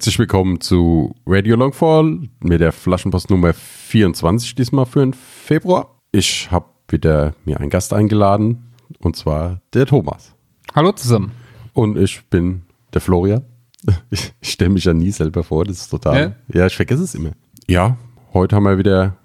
[0.00, 5.94] Herzlich willkommen zu Radio Longfall mit der Flaschenpost Nummer 24 diesmal für den Februar.
[6.10, 10.34] Ich habe wieder mir einen Gast eingeladen und zwar der Thomas.
[10.74, 11.32] Hallo zusammen.
[11.74, 12.62] Und ich bin
[12.94, 13.44] der Florian.
[14.10, 16.34] Ich, ich stelle mich ja nie selber vor, das ist total.
[16.48, 16.60] Ja?
[16.60, 17.32] ja, ich vergesse es immer.
[17.68, 17.98] Ja,
[18.32, 19.18] heute haben wir wieder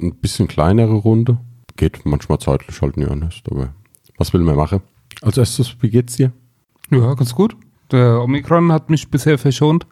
[0.00, 1.38] ein bisschen kleinere Runde.
[1.74, 3.74] Geht manchmal zeitlich halt nicht anders, aber
[4.16, 4.80] was will man machen?
[5.22, 6.30] Als erstes, wie geht's dir?
[6.88, 7.56] Ja, ganz gut.
[7.90, 9.88] Der Omikron hat mich bisher verschont.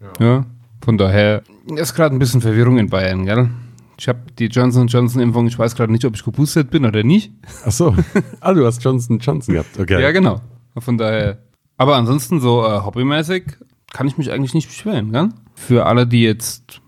[0.00, 0.24] Ja.
[0.26, 0.46] ja
[0.88, 3.50] von daher ist gerade ein bisschen Verwirrung in Bayern, gell?
[3.98, 7.02] Ich habe die Johnson Johnson Impfung, ich weiß gerade nicht, ob ich geboostet bin oder
[7.02, 7.32] nicht.
[7.66, 7.94] Ach so.
[8.40, 10.00] ah, du hast Johnson Johnson gehabt, okay.
[10.00, 10.40] Ja, genau.
[10.78, 11.38] Von daher.
[11.76, 13.44] Aber ansonsten so äh, hobbymäßig
[13.92, 15.30] kann ich mich eigentlich nicht beschweren, gell?
[15.54, 16.80] Für alle, die jetzt,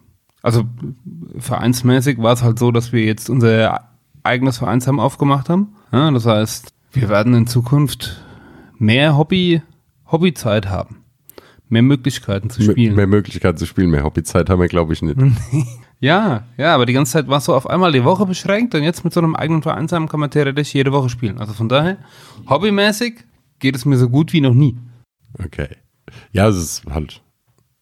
[0.43, 0.65] also
[1.37, 3.91] vereinsmäßig war es halt so, dass wir jetzt unser
[4.23, 5.75] eigenes Vereinsheim aufgemacht haben.
[5.93, 8.23] Ja, das heißt, wir werden in Zukunft
[8.79, 9.63] mehr Hobby,
[10.07, 11.00] Hobbyzeit haben
[11.71, 12.95] mehr Möglichkeiten zu spielen.
[12.95, 15.17] Mehr, mehr Möglichkeiten zu spielen, mehr Hobbyzeit haben wir, glaube ich, nicht.
[16.01, 18.83] ja, ja, aber die ganze Zeit war es so auf einmal die Woche beschränkt und
[18.83, 21.39] jetzt mit so einem eigenen Vereinsheim kann man theoretisch jede Woche spielen.
[21.39, 21.99] Also von daher,
[22.49, 23.25] hobbymäßig
[23.61, 24.77] geht es mir so gut wie noch nie.
[25.39, 25.69] Okay.
[26.33, 27.23] Ja, es ist halt,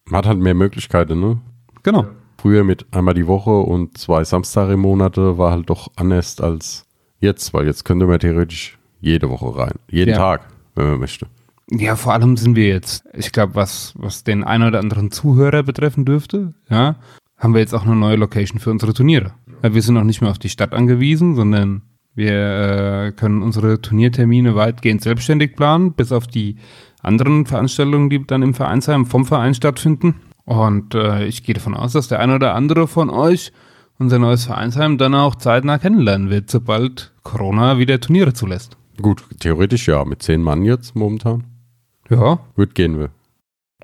[0.05, 1.41] man hat halt mehr Möglichkeiten, ne?
[1.83, 2.05] Genau.
[2.39, 6.85] Früher mit einmal die Woche und zwei Samstage im Monat war halt doch anders als
[7.19, 9.73] jetzt, weil jetzt könnte man theoretisch jede Woche rein.
[9.89, 10.17] Jeden ja.
[10.17, 11.27] Tag, wenn man möchte.
[11.71, 15.63] Ja, vor allem sind wir jetzt, ich glaube, was, was den einen oder anderen Zuhörer
[15.63, 16.95] betreffen dürfte, ja,
[17.37, 19.33] haben wir jetzt auch eine neue Location für unsere Turniere.
[19.61, 21.83] Wir sind auch nicht mehr auf die Stadt angewiesen, sondern
[22.15, 26.57] wir äh, können unsere Turniertermine weitgehend selbstständig planen, bis auf die
[27.01, 30.15] anderen Veranstaltungen, die dann im Vereinsheim vom Verein stattfinden.
[30.45, 33.53] Und äh, ich gehe davon aus, dass der eine oder andere von euch
[33.99, 38.77] unser neues Vereinsheim dann auch zeitnah kennenlernen wird, sobald Corona wieder Turniere zulässt.
[39.01, 41.45] Gut, theoretisch ja, mit zehn Mann jetzt momentan.
[42.09, 42.39] Ja.
[42.55, 43.09] Wird gehen will.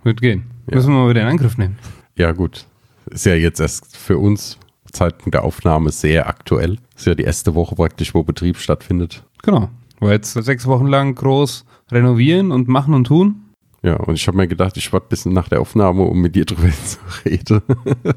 [0.04, 0.46] Wird gehen.
[0.68, 0.76] Ja.
[0.76, 1.78] Müssen wir mal wieder in Angriff nehmen.
[2.16, 2.66] Ja, gut.
[3.08, 4.58] Ist ja jetzt erst für uns
[4.96, 6.78] Zeitpunkt der Aufnahme sehr aktuell.
[6.96, 9.24] Ist ja die erste Woche praktisch, wo Betrieb stattfindet.
[9.44, 9.70] Genau.
[10.00, 13.42] Wo jetzt sechs Wochen lang groß renovieren und machen und tun.
[13.84, 16.46] Ja, und ich habe mir gedacht, ich warte bis nach der Aufnahme, um mit dir
[16.46, 17.62] drüber zu reden.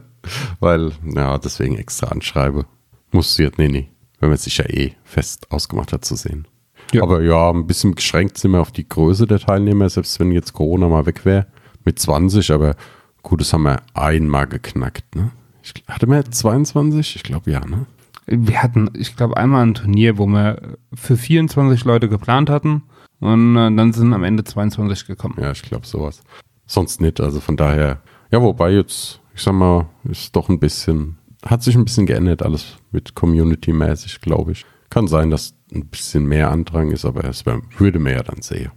[0.60, 2.64] Weil, ja, deswegen extra anschreibe.
[3.12, 3.88] Muss sie jetzt, nee, nee.
[4.20, 6.48] Wenn man sich ja eh fest ausgemacht hat zu sehen.
[6.92, 7.02] Ja.
[7.02, 10.52] Aber ja, ein bisschen geschränkt sind wir auf die Größe der Teilnehmer, selbst wenn jetzt
[10.52, 11.46] Corona mal weg wäre.
[11.84, 12.76] Mit 20, aber
[13.22, 15.14] gut, das haben wir einmal geknackt.
[15.14, 15.30] Ne?
[15.62, 17.16] Ich, hatte wir 22?
[17.16, 17.86] Ich glaube ja, ne?
[18.26, 22.82] Wir hatten, ich glaube, einmal ein Turnier, wo wir für 24 Leute geplant hatten
[23.20, 25.36] und äh, dann sind am Ende 22 gekommen.
[25.40, 26.22] Ja, ich glaube sowas.
[26.66, 31.16] Sonst nicht, also von daher, ja, wobei jetzt, ich sag mal, ist doch ein bisschen,
[31.44, 34.66] hat sich ein bisschen geändert, alles mit Community-mäßig, glaube ich.
[34.90, 38.72] Kann sein, dass ein bisschen mehr Andrang ist, aber es würde mehr dann sehen.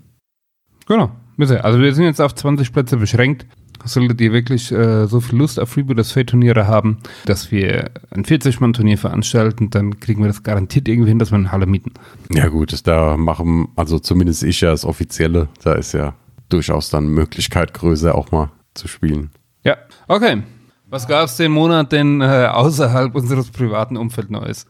[0.87, 1.11] Genau.
[1.37, 3.45] Also wir sind jetzt auf 20 Plätze beschränkt.
[3.83, 8.25] Solltet ihr wirklich äh, so viel Lust auf Freebooters Fate Turniere haben, dass wir ein
[8.25, 11.93] 40-Mann-Turnier veranstalten, dann kriegen wir das garantiert irgendwie hin, dass wir eine Halle mieten.
[12.31, 16.13] Ja gut, das da machen, also zumindest ich ja das Offizielle, da ist ja
[16.49, 19.31] durchaus dann Möglichkeit größer auch mal zu spielen.
[19.63, 19.77] Ja,
[20.07, 20.43] okay.
[20.87, 24.67] Was gab es den Monat denn äh, außerhalb unseres privaten Umfelds Neues?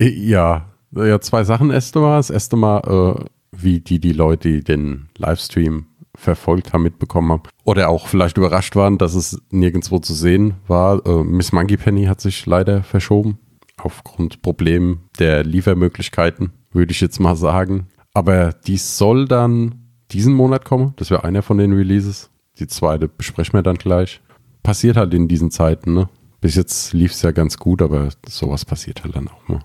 [0.00, 2.16] Ja, ja, zwei Sachen erste Mal.
[2.16, 7.42] Das erste Mal, äh, wie die, die Leute, die den Livestream verfolgt haben, mitbekommen haben.
[7.64, 11.04] Oder auch vielleicht überrascht waren, dass es nirgendwo zu sehen war.
[11.06, 13.38] Äh, Miss Monkey Penny hat sich leider verschoben.
[13.76, 17.86] Aufgrund Problemen der Liefermöglichkeiten, würde ich jetzt mal sagen.
[18.12, 19.76] Aber die soll dann
[20.10, 20.94] diesen Monat kommen.
[20.96, 22.30] Das wäre einer von den Releases.
[22.58, 24.20] Die zweite besprechen wir dann gleich.
[24.64, 26.08] Passiert halt in diesen Zeiten, ne?
[26.40, 29.60] Bis jetzt lief es ja ganz gut, aber sowas passiert halt dann auch mal.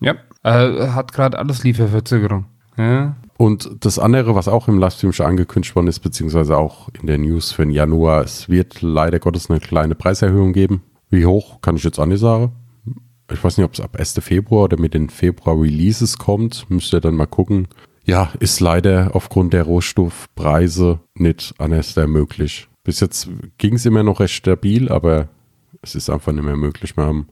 [0.00, 2.46] Ja, äh, hat gerade alles Lieferverzögerung.
[2.76, 3.16] Ja.
[3.36, 7.18] Und das andere, was auch im Livestream schon angekündigt worden ist, beziehungsweise auch in der
[7.18, 10.82] News für den Januar, es wird leider Gottes eine kleine Preiserhöhung geben.
[11.08, 12.52] Wie hoch, kann ich jetzt auch nicht sagen.
[13.32, 14.20] Ich weiß nicht, ob es ab 1.
[14.20, 16.68] Februar oder mit den Februar-Releases kommt.
[16.68, 17.68] Müsst ihr dann mal gucken.
[18.04, 22.68] Ja, ist leider aufgrund der Rohstoffpreise nicht anders möglich.
[22.82, 25.28] Bis jetzt ging es immer noch recht stabil, aber
[25.82, 26.96] es ist einfach nicht mehr möglich.
[26.96, 27.28] Wir haben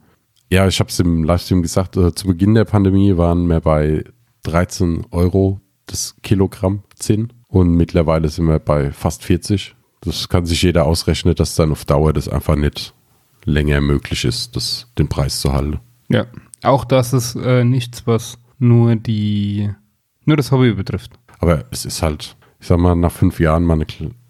[0.49, 4.03] ja, ich habe es im Livestream gesagt, äh, zu Beginn der Pandemie waren wir bei
[4.43, 9.75] 13 Euro das Kilogramm Zinn und mittlerweile sind wir bei fast 40.
[10.01, 12.93] Das kann sich jeder ausrechnen, dass dann auf Dauer das einfach nicht
[13.45, 15.79] länger möglich ist, das, den Preis zu halten.
[16.09, 16.25] Ja,
[16.63, 19.69] auch das ist äh, nichts, was nur die
[20.25, 21.11] nur das Hobby betrifft.
[21.39, 23.85] Aber es ist halt, ich sag mal, nach fünf Jahren mal eine,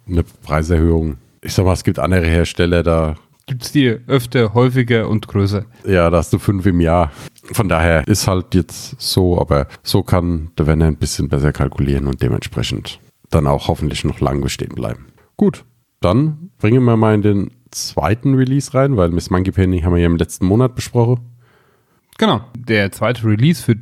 [0.07, 1.17] eine Preiserhöhung.
[1.41, 3.15] Ich sag mal, es gibt andere Hersteller, da
[3.49, 5.65] gibt es die öfter, häufiger und größer.
[5.83, 7.11] Ja, da hast du fünf im Jahr.
[7.51, 12.05] Von daher ist halt jetzt so, aber so kann der Werner ein bisschen besser kalkulieren
[12.05, 12.99] und dementsprechend
[13.31, 15.07] dann auch hoffentlich noch lang bestehen bleiben.
[15.35, 15.65] Gut,
[15.99, 20.01] dann bringen wir mal in den zweiten Release rein, weil Miss Monkey Penny haben wir
[20.01, 21.19] ja im letzten Monat besprochen.
[22.19, 23.77] Genau, der zweite Release für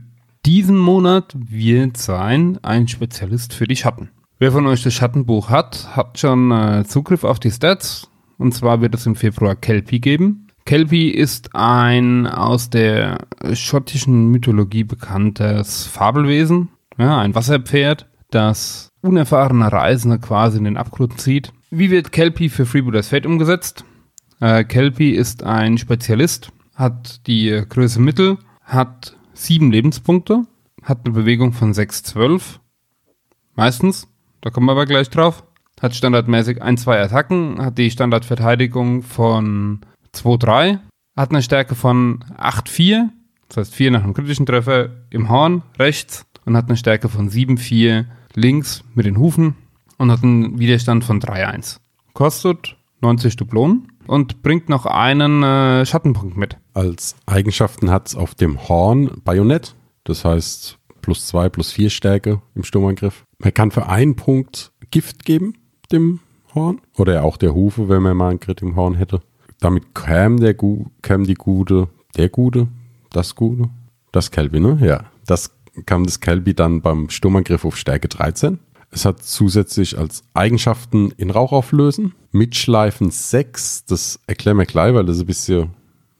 [0.45, 4.11] diesen Monat wird sein ein Spezialist für die Schatten.
[4.39, 8.09] Wer von euch das Schattenbuch hat, hat schon äh, Zugriff auf die Stats.
[8.37, 10.47] Und zwar wird es im Februar Kelpie geben.
[10.65, 13.19] Kelpie ist ein aus der
[13.53, 21.53] schottischen Mythologie bekanntes Fabelwesen, ja, ein Wasserpferd, das unerfahrene Reisende quasi in den Abgrund zieht.
[21.69, 23.85] Wie wird Kelpie für Freebooters Fate umgesetzt?
[24.41, 30.43] Äh, Kelpie ist ein Spezialist, hat die Größe Mittel, hat sieben Lebenspunkte,
[30.83, 32.59] hat eine Bewegung von 6,12.
[33.55, 34.07] Meistens,
[34.41, 35.43] da kommen wir aber gleich drauf.
[35.81, 39.81] Hat standardmäßig ein, zwei Attacken, hat die Standardverteidigung von
[40.13, 40.79] 2-3,
[41.15, 43.09] hat eine Stärke von 8-4,
[43.49, 47.29] das heißt 4 nach einem kritischen Treffer im Horn rechts und hat eine Stärke von
[47.29, 49.55] 7-4 links mit den Hufen
[49.97, 51.77] und hat einen Widerstand von 3-1.
[52.13, 56.57] Kostet 90 Dublonen und bringt noch einen äh, Schattenpunkt mit.
[56.73, 62.41] Als Eigenschaften hat es auf dem Horn Bajonett, das heißt plus 2, plus 4 Stärke
[62.55, 63.23] im Sturmangriff.
[63.39, 65.53] Man kann für einen Punkt Gift geben,
[65.91, 66.19] dem
[66.55, 69.21] Horn, oder auch der Hufe, wenn man mal einen Crit im Horn hätte
[69.59, 72.67] damit käme der käme die Gute, der Gute,
[73.11, 73.69] das Gute,
[74.11, 74.77] das Kelby, ne?
[74.81, 75.51] Ja, das
[75.85, 78.59] kam das Kelby dann beim Sturmangriff auf Stärke 13.
[78.89, 85.05] Es hat zusätzlich als Eigenschaften in Rauch auflösen, Mitschleifen 6, das erklären wir gleich, weil
[85.05, 85.71] das ein bisschen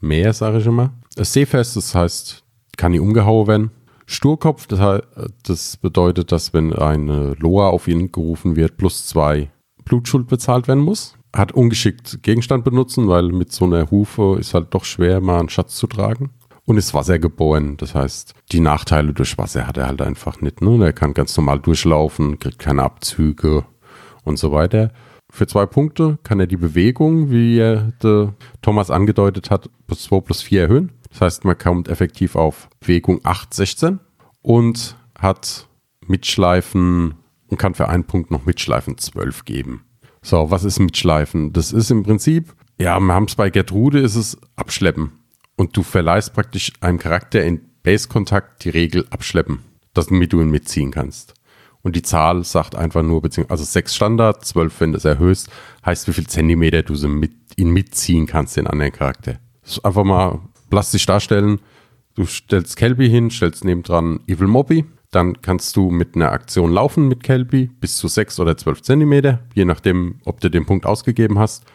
[0.02, 0.94] mehr, sage ich immer.
[1.16, 2.44] Seefest, das heißt,
[2.76, 3.72] kann nie umgehauen werden.
[4.06, 9.50] Sturkopf, das bedeutet, dass wenn eine Loa auf ihn gerufen wird, plus zwei
[9.88, 14.74] Blutschuld bezahlt werden muss hat ungeschickt Gegenstand benutzen, weil mit so einer Hufe ist halt
[14.74, 16.32] doch schwer, mal einen Schatz zu tragen.
[16.66, 17.78] Und ist wassergeboren.
[17.78, 20.62] Das heißt, die Nachteile durch Wasser hat er halt einfach nicht.
[20.62, 20.84] Ne?
[20.84, 23.64] Er kann ganz normal durchlaufen, kriegt keine Abzüge
[24.26, 24.92] und so weiter.
[25.30, 27.94] Für zwei Punkte kann er die Bewegung, wie er
[28.62, 30.92] Thomas angedeutet hat, plus 2 plus 4 erhöhen.
[31.10, 34.00] Das heißt, man kommt effektiv auf Bewegung 8, 16
[34.42, 35.68] und hat
[36.06, 37.16] Mitschleifen
[37.48, 39.86] und kann für einen Punkt noch Mitschleifen 12 geben.
[40.22, 41.54] So, was ist Mitschleifen?
[41.54, 45.12] Das ist im Prinzip, ja, wir haben es bei Gertrude, ist es Abschleppen.
[45.56, 49.60] Und du verleihst praktisch einem Charakter in Base-Kontakt die Regel Abschleppen,
[49.94, 51.34] damit du ihn mitziehen kannst.
[51.82, 55.50] Und die Zahl sagt einfach nur, also 6 Standard, 12, wenn du es erhöhst,
[55.86, 59.40] heißt, wie viel Zentimeter du so mit, ihn mitziehen kannst, den anderen Charakter.
[59.62, 61.60] Das ist einfach mal plastisch darstellen.
[62.16, 67.08] Du stellst Kelby hin, stellst nebendran Evil Mobby, dann kannst du mit einer Aktion laufen
[67.08, 71.40] mit Kelby bis zu 6 oder 12 Zentimeter, je nachdem, ob du den Punkt ausgegeben
[71.40, 71.66] hast.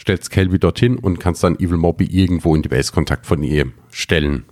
[0.00, 4.44] Stellst Kelby dorthin und kannst dann Evil Mobby irgendwo in die Base-Kontakt von ihr stellen.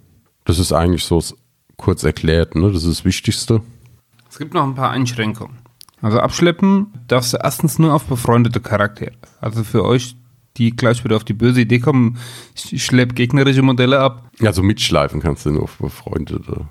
[0.45, 1.23] Das ist eigentlich so
[1.77, 2.71] kurz erklärt, ne?
[2.71, 3.63] das ist das Wichtigste.
[4.29, 5.57] Es gibt noch ein paar Einschränkungen.
[6.01, 9.15] Also abschleppen darfst du erstens nur auf befreundete Charaktere.
[9.41, 10.17] Also für euch,
[10.59, 12.19] die gleich wieder auf die böse Idee kommen,
[12.55, 14.31] ich schlepp gegnerische Modelle ab.
[14.41, 16.69] Also mitschleifen kannst du nur auf befreundete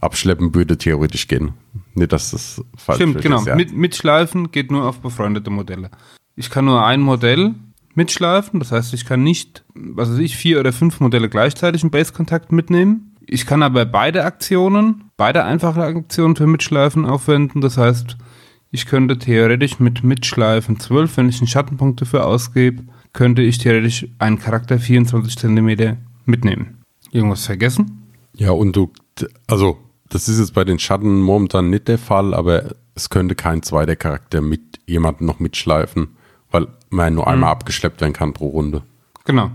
[0.00, 1.52] abschleppen würde theoretisch gehen.
[1.94, 3.22] Nicht, dass das falsch Stimmt, ist.
[3.22, 3.48] Stimmt, genau.
[3.48, 3.54] Ja.
[3.54, 5.90] Mit, mitschleifen geht nur auf befreundete Modelle.
[6.36, 7.54] Ich kann nur ein Modell
[7.94, 11.90] mitschleifen, das heißt, ich kann nicht, was weiß ich, vier oder fünf Modelle gleichzeitig im
[11.90, 13.16] Base-Kontakt mitnehmen.
[13.26, 17.60] Ich kann aber beide Aktionen, beide einfache Aktionen für Mitschleifen aufwenden.
[17.60, 18.16] Das heißt,
[18.70, 24.06] ich könnte theoretisch mit Mitschleifen 12, wenn ich einen Schattenpunkt dafür ausgebe, könnte ich theoretisch
[24.18, 26.84] einen Charakter 24 cm mitnehmen.
[27.10, 28.06] Irgendwas vergessen?
[28.34, 28.92] Ja, und du,
[29.48, 29.78] also
[30.10, 33.96] das ist jetzt bei den Schatten momentan nicht der Fall, aber es könnte kein zweiter
[33.96, 36.08] Charakter mit jemandem noch mitschleifen,
[36.50, 37.52] weil man nur einmal mhm.
[37.52, 38.82] abgeschleppt werden kann pro Runde.
[39.24, 39.50] Genau.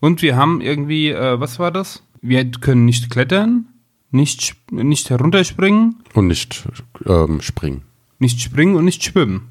[0.00, 2.02] Und wir haben irgendwie, äh, was war das?
[2.20, 3.66] Wir können nicht klettern,
[4.10, 5.96] nicht, nicht herunterspringen.
[6.14, 6.68] Und nicht
[7.06, 7.82] ähm, springen.
[8.18, 9.48] Nicht springen und nicht schwimmen.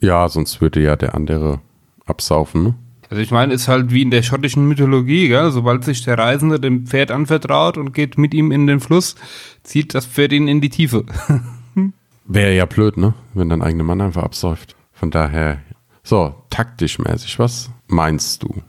[0.00, 1.60] Ja, sonst würde ja der andere
[2.06, 2.74] absaufen, ne?
[3.10, 5.50] Also ich meine, ist halt wie in der schottischen Mythologie, gell?
[5.50, 9.16] sobald sich der Reisende dem Pferd anvertraut und geht mit ihm in den Fluss,
[9.64, 11.04] zieht das Pferd ihn in die Tiefe.
[12.24, 13.14] Wäre ja blöd, ne?
[13.34, 14.76] Wenn dein eigener Mann einfach absäuft.
[14.92, 15.58] Von daher,
[16.04, 18.62] so, taktisch mäßig, was meinst du?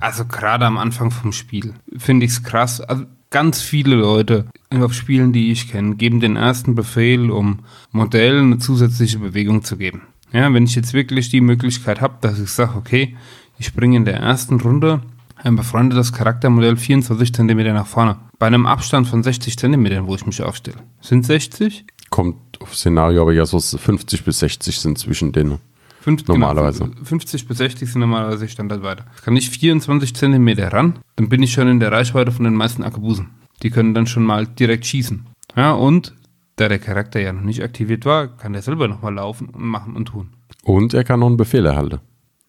[0.00, 2.80] Also gerade am Anfang vom Spiel finde ich es krass.
[2.80, 7.60] Also ganz viele Leute auf Spielen, die ich kenne, geben den ersten Befehl, um
[7.92, 10.02] Modellen eine zusätzliche Bewegung zu geben.
[10.32, 13.16] Ja, wenn ich jetzt wirklich die Möglichkeit habe, dass ich sage, okay,
[13.58, 15.00] ich bringe in der ersten Runde
[15.36, 18.16] ein befreundetes Charaktermodell 24 cm nach vorne.
[18.38, 20.78] Bei einem Abstand von 60 cm, wo ich mich aufstelle.
[21.00, 21.84] Sind 60?
[22.10, 25.58] Kommt auf Szenario, aber ja, so 50 bis 60 sind zwischen denen.
[26.00, 26.84] 50, Normalerweise.
[26.84, 29.04] Genau, 50 bis 60 sind normalerweise Standardweite.
[29.24, 32.82] Kann ich 24 cm ran, dann bin ich schon in der Reichweite von den meisten
[32.82, 33.30] Akkubusen.
[33.62, 35.26] Die können dann schon mal direkt schießen.
[35.56, 36.14] Ja, und
[36.56, 39.96] da der Charakter ja noch nicht aktiviert war, kann der selber nochmal laufen und machen
[39.96, 40.30] und tun.
[40.64, 42.00] Und er kann noch einen Befehl erhalten.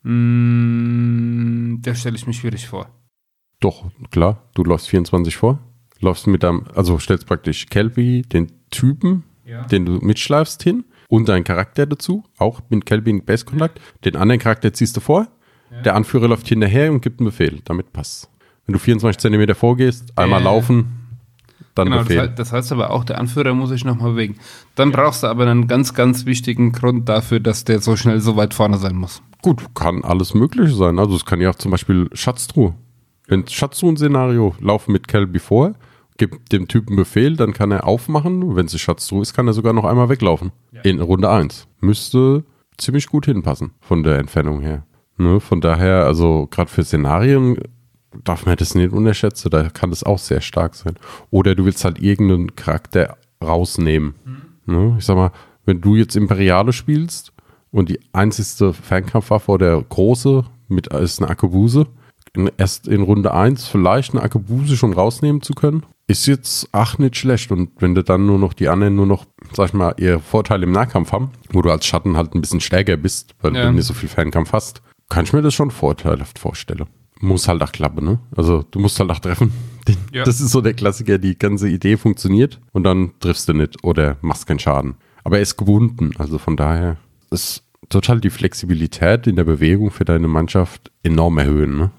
[0.04, 2.90] Mm, da stelle ich mir schwierig vor.
[3.60, 5.60] Doch, klar, du läufst 24 vor.
[6.00, 9.64] Läufst mit deinem, also stellst praktisch Kelby, den Typen, Ja.
[9.66, 13.82] den du mitschleifst, hin und deinen Charakter dazu, auch mit Kelby in Base Contact.
[14.06, 15.28] Den anderen Charakter ziehst du vor.
[15.86, 17.60] Der Anführer läuft hinterher und gibt einen Befehl.
[17.66, 18.30] Damit passt.
[18.66, 20.46] Wenn du 24 Zentimeter vorgehst, einmal Äh.
[20.46, 20.99] laufen,
[21.80, 22.22] dann Genau, das, Befehl.
[22.22, 24.36] heißt, das heißt aber auch, der Anführer muss sich nochmal bewegen.
[24.76, 28.36] Dann brauchst du aber einen ganz, ganz wichtigen Grund dafür, dass der so schnell so
[28.36, 29.22] weit vorne sein muss.
[29.42, 31.00] Gut, kann alles Mögliche sein.
[31.00, 32.76] Also es kann ja auch zum Beispiel Schatztruhe.
[33.28, 35.74] Wenn Schatztruhen-Szenario laufen mit Kelby vor,
[36.18, 38.56] gibt dem Typen Befehl, dann kann er aufmachen.
[38.56, 40.52] Wenn es Schatztruhe ist, kann er sogar noch einmal weglaufen.
[40.84, 41.68] In Runde 1.
[41.80, 42.44] Müsste
[42.78, 44.84] ziemlich gut hinpassen von der Entfernung her.
[45.18, 45.40] Ne?
[45.40, 47.58] Von daher, also gerade für Szenarien
[48.24, 49.50] darf man das nicht unterschätzen.
[49.50, 50.96] Da kann es auch sehr stark sein.
[51.32, 54.16] Oder du willst halt irgendeinen Charakter rausnehmen.
[54.66, 54.96] Ne?
[55.00, 55.32] Ich sag mal,
[55.66, 57.32] wenn du jetzt Imperiale spielst
[57.72, 61.88] und die einzigste Fernkampfwaffe oder große mit ist eine Akkubuse,
[62.58, 67.18] erst in Runde 1 vielleicht eine Akkubuse schon rausnehmen zu können, ist jetzt ach nicht
[67.18, 67.52] schlecht.
[67.52, 70.64] Und wenn du dann nur noch die anderen nur noch, sag ich mal, ihr Vorteil
[70.64, 73.66] im Nahkampf haben, wo du als Schatten halt ein bisschen stärker bist, weil Ja.
[73.66, 76.86] du nicht so viel Fernkampf hast, kann ich mir das schon vorteilhaft vorstellen.
[77.20, 78.20] Muss halt auch klappen, ne?
[78.36, 79.52] Also du musst halt auch treffen.
[80.14, 80.24] Ja.
[80.24, 84.18] Das ist so der Klassiker, die ganze Idee funktioniert und dann triffst du nicht oder
[84.22, 84.96] machst keinen Schaden.
[85.24, 86.98] Aber er ist gebunden, also von daher
[87.32, 91.92] ist total die Flexibilität in der Bewegung für deine Mannschaft enorm erhöhen, ne?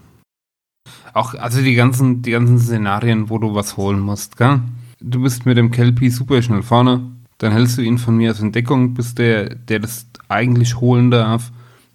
[1.13, 4.61] Auch, also die ganzen, die ganzen Szenarien, wo du was holen musst, gell?
[5.01, 8.41] Du bist mit dem Kelpie super schnell vorne, dann hältst du ihn von mir aus
[8.41, 11.51] in Deckung, bis der, der das eigentlich holen darf,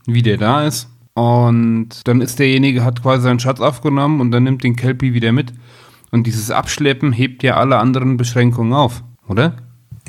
[0.06, 0.90] wie der da ist.
[1.16, 5.32] Und dann ist derjenige, hat quasi seinen Schatz aufgenommen und dann nimmt den Kelpie wieder
[5.32, 5.54] mit.
[6.12, 9.56] Und dieses Abschleppen hebt ja alle anderen Beschränkungen auf, oder?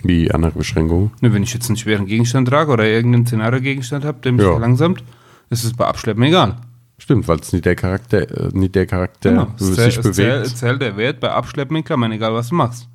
[0.03, 1.13] Wie andere Beschränkungen.
[1.21, 4.51] Ne, wenn ich jetzt einen schweren Gegenstand trage oder irgendeinen Szenario-Gegenstand habe, der mich Ja.
[4.51, 5.03] verlangsamt,
[5.49, 6.57] ist es bei Abschleppen egal.
[6.99, 9.49] Stimmt, weil es nicht der Charakter, äh, nicht der Charakter Genau.
[9.57, 10.57] Sich zähl- bewegt.
[10.57, 12.89] zählt der Wert bei Abschleppen in Klammern, egal was du machst.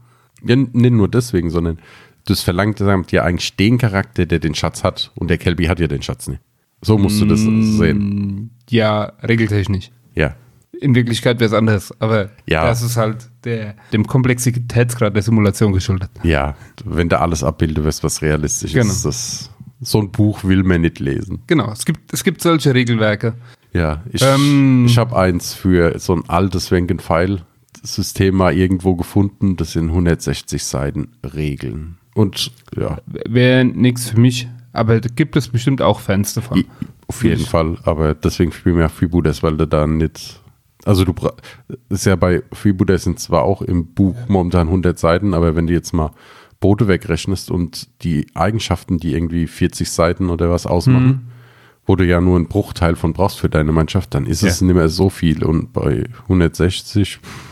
[0.43, 1.79] Ja, nicht nur deswegen, sondern
[2.25, 2.79] das verlangt
[3.11, 6.27] ja eigentlich den Charakter, der den Schatz hat und der Kelby hat ja den Schatz
[6.27, 6.41] nicht.
[6.81, 7.77] So musst du das Mm.
[7.77, 8.49] sehen.
[8.69, 9.91] Ja, regeltechnisch.
[10.15, 10.35] Ja.
[10.79, 12.65] In Wirklichkeit wäre es anders, aber Ja.
[12.65, 16.09] das ist halt der, dem Komplexitätsgrad der Simulation geschuldet.
[16.23, 18.85] Ja, wenn da alles abbildet, wirst was realistisch Genau.
[18.91, 19.05] ist.
[19.05, 21.43] Das, so ein Buch will man nicht lesen.
[21.47, 23.35] Genau, es gibt, es gibt solche Regelwerke.
[23.73, 24.85] Ja, ich, Ähm.
[24.87, 29.55] ich habe eins für so ein altes Rank-and-File-System mal irgendwo gefunden.
[29.57, 31.97] Das sind 160 Seiten Regeln.
[32.15, 36.59] Und ja, Wäre nichts für mich, aber da gibt es bestimmt auch Fans davon.
[36.59, 36.65] i-
[37.07, 37.77] auf jeden Fall.
[37.83, 40.39] Aber deswegen spielen wir Freebooters, weil du da nicht.
[40.85, 41.13] Also du
[41.89, 45.73] ist ja bei Freebooters sind zwar auch im Buch momentan 100 Seiten, aber wenn du
[45.73, 46.11] jetzt mal
[46.59, 51.27] Boote wegrechnest und die Eigenschaften, die irgendwie 40 Seiten oder was ausmachen,
[51.85, 54.67] wo du ja nur einen Bruchteil von brauchst für deine Mannschaft, dann ist es Ja.
[54.67, 55.43] nicht mehr so viel.
[55.43, 57.50] Und bei 160, pff,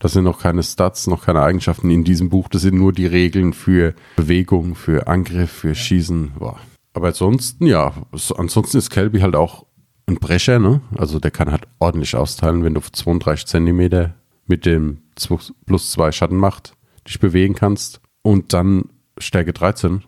[0.00, 2.48] das sind noch keine Stats, noch keine Eigenschaften in diesem Buch.
[2.48, 6.32] Das sind nur die Regeln für Bewegung, für Angriff, für Schießen.
[6.38, 6.58] Boah.
[6.94, 9.66] Aber ansonsten, ja, so- ansonsten ist Kelby halt auch
[10.06, 10.80] ein Brecher, ne?
[10.98, 14.14] Also der kann halt ordentlich austeilen, wenn du auf 32 Zentimeter
[14.46, 16.72] mit dem 2 plus 2 Schattenmacht
[17.06, 18.86] dich bewegen kannst und dann
[19.18, 20.02] Stärke 13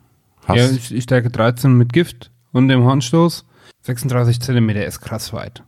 [0.47, 0.91] hast.
[0.91, 3.45] Ja, stärke 13 mit Gift und dem Hornstoß.
[3.83, 5.63] 36 Zentimeter ist krass weit.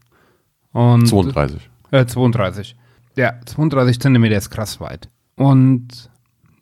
[0.73, 1.71] Und 32.
[1.93, 2.75] Äh, 32.
[3.16, 5.09] Ja, 32 Zentimeter ist krass weit.
[5.37, 6.11] Und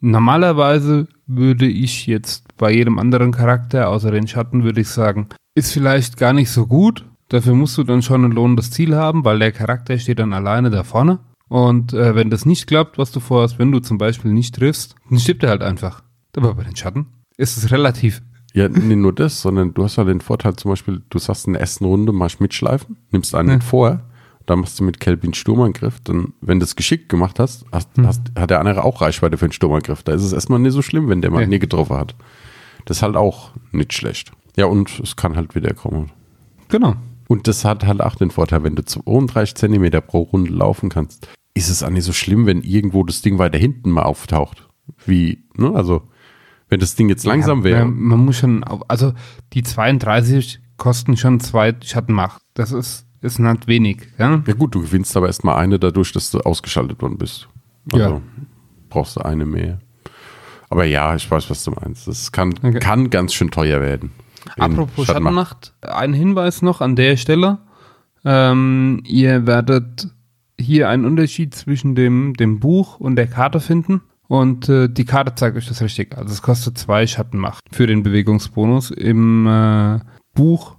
[0.01, 5.73] normalerweise würde ich jetzt bei jedem anderen Charakter, außer den Schatten, würde ich sagen, ist
[5.73, 7.05] vielleicht gar nicht so gut.
[7.29, 10.69] Dafür musst du dann schon ein lohnendes Ziel haben, weil der Charakter steht dann alleine
[10.71, 11.21] da vorne.
[11.49, 14.95] Und äh, wenn das nicht klappt, was du vorhast, wenn du zum Beispiel nicht triffst,
[15.09, 16.03] dann stirbt er halt einfach.
[16.37, 17.07] Aber bei den Schatten
[17.37, 18.23] ist es relativ.
[18.55, 21.55] Ja, nicht nur das, sondern du hast ja den Vorteil zum Beispiel, du sagst in
[21.55, 23.61] der ersten Runde machst mitschleifen, nimmst einen Ja.
[23.61, 24.01] vor,
[24.47, 28.23] dann machst du mit Kelvin Sturmangriff, dann, wenn du es geschickt gemacht hast, hast, hast,
[28.39, 30.03] hat der andere auch Reichweite für einen Sturmangriff.
[30.03, 31.47] Da ist es erstmal nicht so schlimm, wenn der mal Ja.
[31.47, 32.15] nie getroffen hat.
[32.85, 34.33] Das ist halt auch nicht schlecht.
[34.57, 36.11] Ja, und es kann halt wieder kommen.
[36.69, 36.95] Genau.
[37.29, 41.29] Und das hat halt auch den Vorteil, wenn du 32 Zentimeter pro Runde laufen kannst,
[41.55, 44.69] ist es auch nicht so schlimm, wenn irgendwo das Ding weiter hinten mal auftaucht.
[45.07, 45.73] Wie, ne?
[45.75, 46.03] Also,
[46.69, 47.85] wenn das Ding jetzt langsam ja, wäre.
[47.87, 49.13] Man muss schon, auf, also
[49.53, 52.43] die 32 kosten schon zwei Schattenmacht.
[52.55, 54.09] Das ist, ist halt wenig.
[54.19, 54.43] Ja?
[54.47, 57.49] Ja gut, du gewinnst aber erstmal eine dadurch, dass du ausgeschaltet worden bist.
[57.93, 58.21] Also Ja.
[58.89, 59.79] brauchst du eine mehr.
[60.71, 62.09] Aber ja, ich weiß, was du meinst.
[62.09, 62.79] Das kann, Okay.
[62.79, 64.11] kann ganz schön teuer werden.
[64.59, 65.73] Apropos Schattenmacht.
[65.83, 67.59] Schattenmacht, ein Hinweis noch an der Stelle.
[68.25, 70.09] Ähm, ihr werdet
[70.59, 74.01] hier einen Unterschied zwischen dem, dem Buch und der Karte finden.
[74.29, 76.17] Und äh, die Karte zeigt euch das richtig.
[76.17, 78.91] Also es kostet zwei Schattenmacht für den Bewegungsbonus.
[78.91, 79.99] Im äh,
[80.35, 80.77] Buch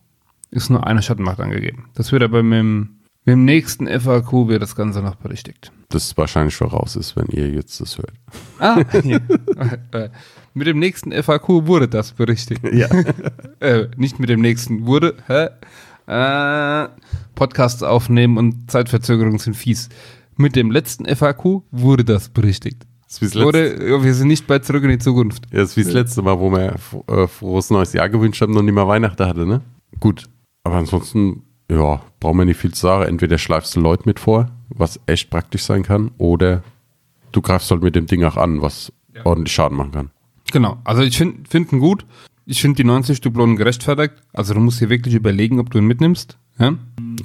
[0.53, 1.85] ist nur eine Schattenmacht angegeben.
[1.95, 2.79] Das wird aber mit dem,
[3.25, 5.71] mit dem nächsten FAQ wird das Ganze noch berichtigt.
[5.89, 8.13] Das wahrscheinlich voraus ist, wenn ihr jetzt das hört.
[8.59, 9.21] Ah, hier.
[9.91, 10.09] äh,
[10.53, 12.61] mit dem nächsten FAQ wurde das berichtigt.
[12.73, 12.87] Ja.
[13.59, 15.15] äh, nicht mit dem nächsten wurde.
[15.27, 15.49] Hä?
[16.05, 16.89] Äh,
[17.35, 19.89] Podcasts aufnehmen und Zeitverzögerungen sind fies.
[20.35, 22.85] Mit dem letzten FAQ wurde das berichtigt.
[23.19, 25.45] Das Oder wir sind nicht bei Zurück in die Zukunft.
[25.51, 26.75] ja, das ist wie das letzte Mal, wo wir
[27.07, 29.61] äh, frohes neues Jahr gewünscht haben und nicht mal Weihnachten hatte, ne?
[29.99, 30.25] Gut.
[30.63, 33.07] Aber ansonsten, ja, brauchen wir nicht viel zu sagen.
[33.09, 36.63] Entweder schleifst du Leute mit vor, was echt praktisch sein kann, oder
[37.31, 38.91] du greifst halt mit dem Ding auch an, was
[39.23, 40.09] ordentlich Schaden machen kann.
[40.51, 40.77] Genau.
[40.83, 42.05] Also ich finde find ihn gut.
[42.45, 44.15] Ich finde die 90 Dublonen gerechtfertigt.
[44.33, 46.37] Also du musst hier wirklich überlegen, ob du ihn mitnimmst.
[46.59, 46.73] Ja?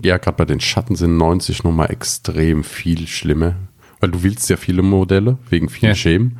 [0.02, 3.57] Ja, gerade bei den Schatten sind 90 nochmal extrem viel schlimmer.
[4.00, 5.97] Weil du willst ja viele Modelle, wegen vielen Ja.
[5.97, 6.38] Schemen.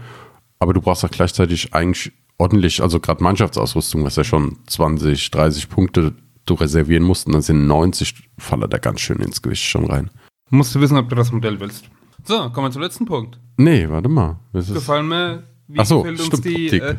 [0.61, 5.69] Aber du brauchst auch gleichzeitig eigentlich ordentlich, also gerade Mannschaftsausrüstung, was ja schon 20, 30
[5.69, 6.15] Punkte
[6.51, 7.27] du reservieren musst.
[7.27, 10.11] Und dann sind 90, falle da ganz schön ins Gewicht schon rein.
[10.51, 11.85] Musst du wissen, ob du das Modell willst.
[12.25, 13.39] So, kommen wir zum letzten Punkt.
[13.57, 14.41] Nee, warte mal.
[14.53, 16.83] Das Gefallen mir, wie Ach so, gefällt uns stimmt, die Optik.
[16.83, 16.97] Äh,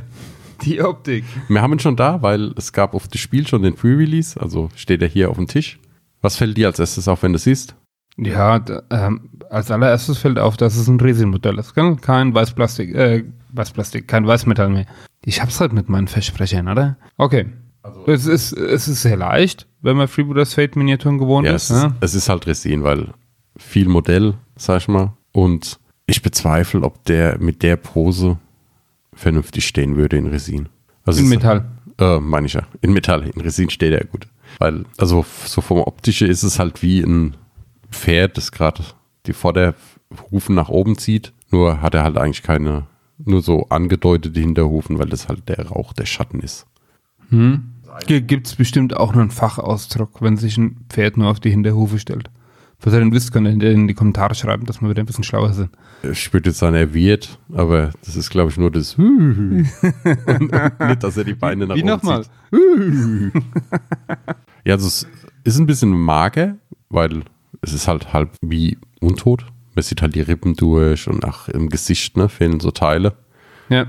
[0.63, 1.23] die Optik.
[1.47, 4.69] wir haben ihn schon da, weil es gab auf das Spiel schon den Pre-Release, also
[4.75, 5.79] steht er hier auf dem Tisch.
[6.21, 7.75] Was fällt dir als erstes auf, wenn du es siehst?
[8.17, 11.73] Ja, ähm, als allererstes fällt auf, dass es ein Resin-Modell ist.
[11.73, 11.95] gell?
[11.95, 14.85] Kein Weißplastik, äh, Weißplastik, kein Weißmetall mehr.
[15.23, 16.97] Ich hab's halt mit meinen Versprechern, oder?
[17.17, 17.47] Okay.
[18.07, 21.69] Es, ist, es ist sehr leicht, wenn man Freebooters Fate Miniaturen gewohnt Ja, ist.
[21.69, 21.95] es, ist, Ja?
[22.01, 23.09] es ist halt Resin, weil
[23.57, 25.13] viel Modell, sag ich mal.
[25.31, 28.37] Und ich bezweifle, ob der mit der Pose
[29.13, 30.69] vernünftig stehen würde in Resin.
[31.05, 31.65] Also In Metall.
[31.99, 32.63] Äh, meine ich ja.
[32.81, 33.27] In Metall.
[33.27, 34.27] In Resin steht er gut.
[34.57, 37.35] Weil, also so vom Optische ist es halt wie ein
[37.91, 38.83] Pferd, das gerade
[39.25, 41.33] die Vorderhufen nach oben zieht.
[41.51, 45.93] Nur hat er halt eigentlich keine, nur so angedeutete Hinterhufen, weil das halt der Rauch
[45.93, 46.65] der Schatten ist.
[47.29, 47.71] Hm?
[48.07, 52.29] Gibt es bestimmt auch einen Fachausdruck, wenn sich ein Pferd nur auf die Hinterhufe stellt.
[52.81, 55.25] Was ihr denn wisst, könnt ihr in die Kommentare schreiben, dass wir wieder ein bisschen
[55.25, 55.69] schlauer sind.
[56.01, 59.67] Ich würde jetzt sagen, er wird, aber das ist, glaube ich, nur das Und
[60.79, 62.23] nicht, dass er die Beine nach Wie oben nochmal?
[62.23, 63.33] zieht.
[64.63, 65.07] Ja, also es
[65.43, 66.55] ist ein bisschen mager,
[66.89, 67.23] weil
[67.61, 69.45] es ist halt halb wie untot.
[69.75, 73.13] Man sieht halt die Rippen durch und auch im Gesicht ne, fehlen so Teile.
[73.67, 73.87] Ja.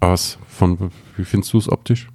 [0.00, 2.08] Aber was von, wie findest du es optisch?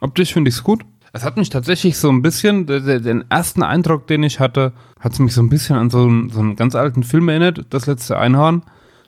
[0.00, 0.84] Optisch finde ich es gut.
[1.12, 5.20] Es hat mich tatsächlich so ein bisschen, den ersten Eindruck, den ich hatte, hat es
[5.20, 8.18] mich so ein bisschen an so einen, so einen ganz alten Film erinnert, das letzte
[8.18, 8.62] Einhorn.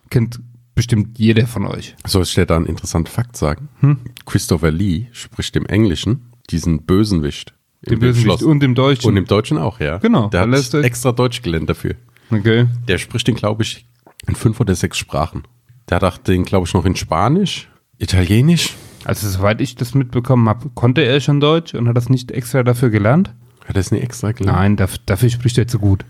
[0.08, 0.38] Kennt
[0.76, 1.96] bestimmt jeder von euch.
[2.06, 3.68] Soll ich dir da einen interessanten Fakt sagen?
[3.80, 3.98] Hm?
[4.24, 7.54] Christopher Lee spricht im Englischen diesen Bösenwicht.
[7.82, 8.42] Bösewicht Schloss.
[8.42, 9.08] und im Deutschen.
[9.08, 9.98] Und im Deutschen auch, ja.
[9.98, 11.94] Genau, Der er hat extra Deutsch gelernt dafür.
[12.30, 12.66] okay.
[12.86, 13.86] Der spricht den, glaube ich,
[14.28, 15.42] in fünf oder sechs Sprachen.
[15.88, 17.68] Der hat auch den, glaube ich, noch in Spanisch,
[17.98, 18.74] Italienisch.
[19.06, 22.62] Also soweit ich das mitbekommen habe, konnte er schon Deutsch und hat das nicht extra
[22.62, 23.32] dafür gelernt?
[23.64, 24.58] Hat er es nicht extra gelernt?
[24.58, 26.04] Nein, daf- dafür spricht er zu gut.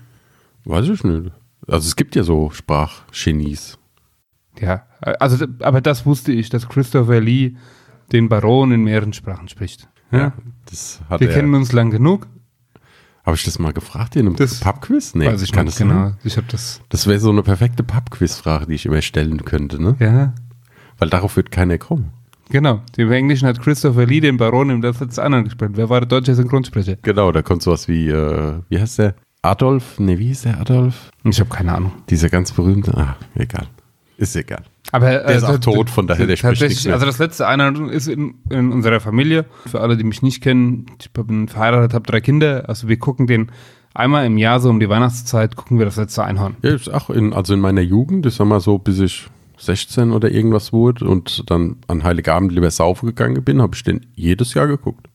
[0.65, 1.31] Weiß ich nicht.
[1.67, 3.77] Also es gibt ja so Sprachgenies.
[4.59, 7.55] Ja, also aber das wusste ich, dass Christopher Lee
[8.11, 9.87] den Baron in mehreren Sprachen spricht.
[10.11, 10.33] Ja.
[10.69, 11.35] Das hat Wir er.
[11.35, 12.27] kennen uns lang genug.
[13.25, 15.13] Habe ich das mal gefragt in einem Das Pubquiz?
[15.13, 16.05] Nee, weiß ich kann nicht das genau.
[16.09, 16.17] sein?
[16.23, 16.81] Ich habe das.
[16.89, 19.95] Das wäre so eine perfekte Pubquiz-Frage, die ich immer stellen könnte, ne?
[19.99, 20.33] Ja,
[20.97, 22.11] Weil darauf wird keiner kommen.
[22.49, 22.81] Genau.
[22.97, 25.71] Im Englischen hat Christopher Lee den Baron im letzten anderen gespielt.
[25.75, 26.97] Wer war der deutsche Synchronsprecher?
[27.01, 29.15] Genau, da kommt sowas wie, äh, wie heißt der?
[29.41, 29.99] Adolf?
[29.99, 31.09] Ne, wie hieß der Adolf?
[31.23, 31.91] Ich habe keine Ahnung.
[32.09, 33.67] Dieser ganz berühmte, ah, egal.
[34.17, 34.63] Ist egal.
[34.91, 36.85] Aber äh, Der ist auch d- tot, von daher, der spricht nichts tatsächlich.
[36.85, 36.93] mehr.
[36.95, 39.45] Also das letzte Einladung ist in, in unserer Familie.
[39.67, 42.63] Für alle, die mich nicht kennen, ich bin verheiratet, habe drei Kinder.
[42.67, 43.51] Also wir gucken den
[43.93, 46.55] einmal im Jahr so um die Weihnachtszeit gucken wir das letzte Einhorn.
[46.63, 50.31] Ja, auch in, also in meiner Jugend, ich sag mal so, bis ich 16 oder
[50.31, 54.67] irgendwas wurde und dann an Heiligabend lieber saufen gegangen bin, habe ich den jedes Jahr
[54.67, 55.07] geguckt.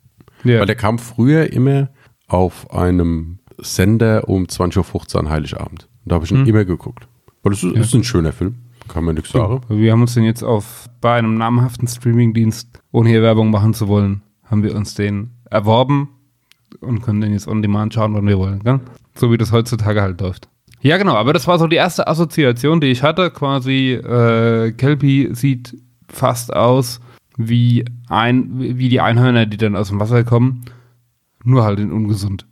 [0.45, 0.61] Ja.
[0.61, 1.89] Weil der kam früher immer
[2.29, 5.89] auf einem Sender um 20.15 Uhr an Heiligabend.
[6.05, 6.49] Und da habe ich ihn Hm.
[6.49, 7.07] immer geguckt.
[7.43, 8.57] Weil das ist, ist ein schöner Film,
[8.89, 9.61] kann man nichts sagen.
[9.69, 13.89] Wir haben uns den jetzt auf bei einem namhaften Streamingdienst, ohne hier Werbung machen zu
[13.89, 16.09] wollen, haben wir uns den erworben
[16.81, 18.61] und können den jetzt on demand schauen, wann wir wollen.
[18.65, 18.81] Gell?
[19.15, 20.49] So wie das heutzutage halt läuft.
[20.83, 23.31] Ja, genau, aber das war so die erste Assoziation, die ich hatte.
[23.31, 25.77] Quasi, äh, Kelpie sieht
[26.09, 27.01] fast aus
[27.37, 30.65] wie, ein, wie die Einhörner, die dann aus dem Wasser kommen,
[31.45, 32.47] nur halt in ungesund.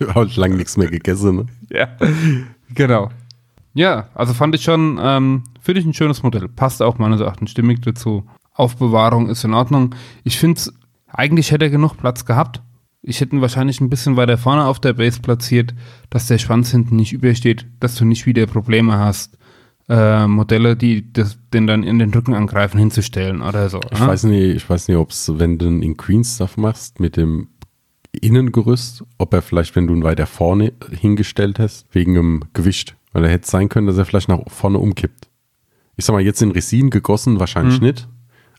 [0.14, 1.46] halt lange nichts mehr gegessen, ne?
[1.70, 1.88] Ja,
[2.74, 3.10] genau.
[3.74, 6.48] Ja, also fand ich schon, ähm, finde ich ein schönes Modell.
[6.48, 8.24] Passt auch meines Erachtens stimmig dazu.
[8.52, 9.94] Aufbewahrung ist in Ordnung.
[10.24, 10.72] Ich finde es,
[11.06, 12.62] eigentlich hätte er genug Platz gehabt.
[13.02, 15.74] Ich hätte ihn wahrscheinlich ein bisschen weiter vorne auf der Base platziert,
[16.10, 19.38] dass der Schwanz hinten nicht übersteht, dass du nicht wieder Probleme hast,
[19.88, 23.80] äh, Modelle, die das, den dann in den Rücken angreifen, hinzustellen oder so.
[23.90, 27.00] Ich weiß nicht, ich weiß nicht, ob es, wenn du ihn in Queen Stuff machst
[27.00, 27.48] mit dem
[28.20, 33.24] Innengerüst, ob er vielleicht, wenn du ihn weiter vorne hingestellt hast, wegen dem Gewicht, weil
[33.24, 35.28] er hätte sein können, dass er vielleicht nach vorne umkippt.
[35.96, 37.84] Ich sag mal, jetzt in Resin gegossen, wahrscheinlich Hm.
[37.86, 38.08] nicht.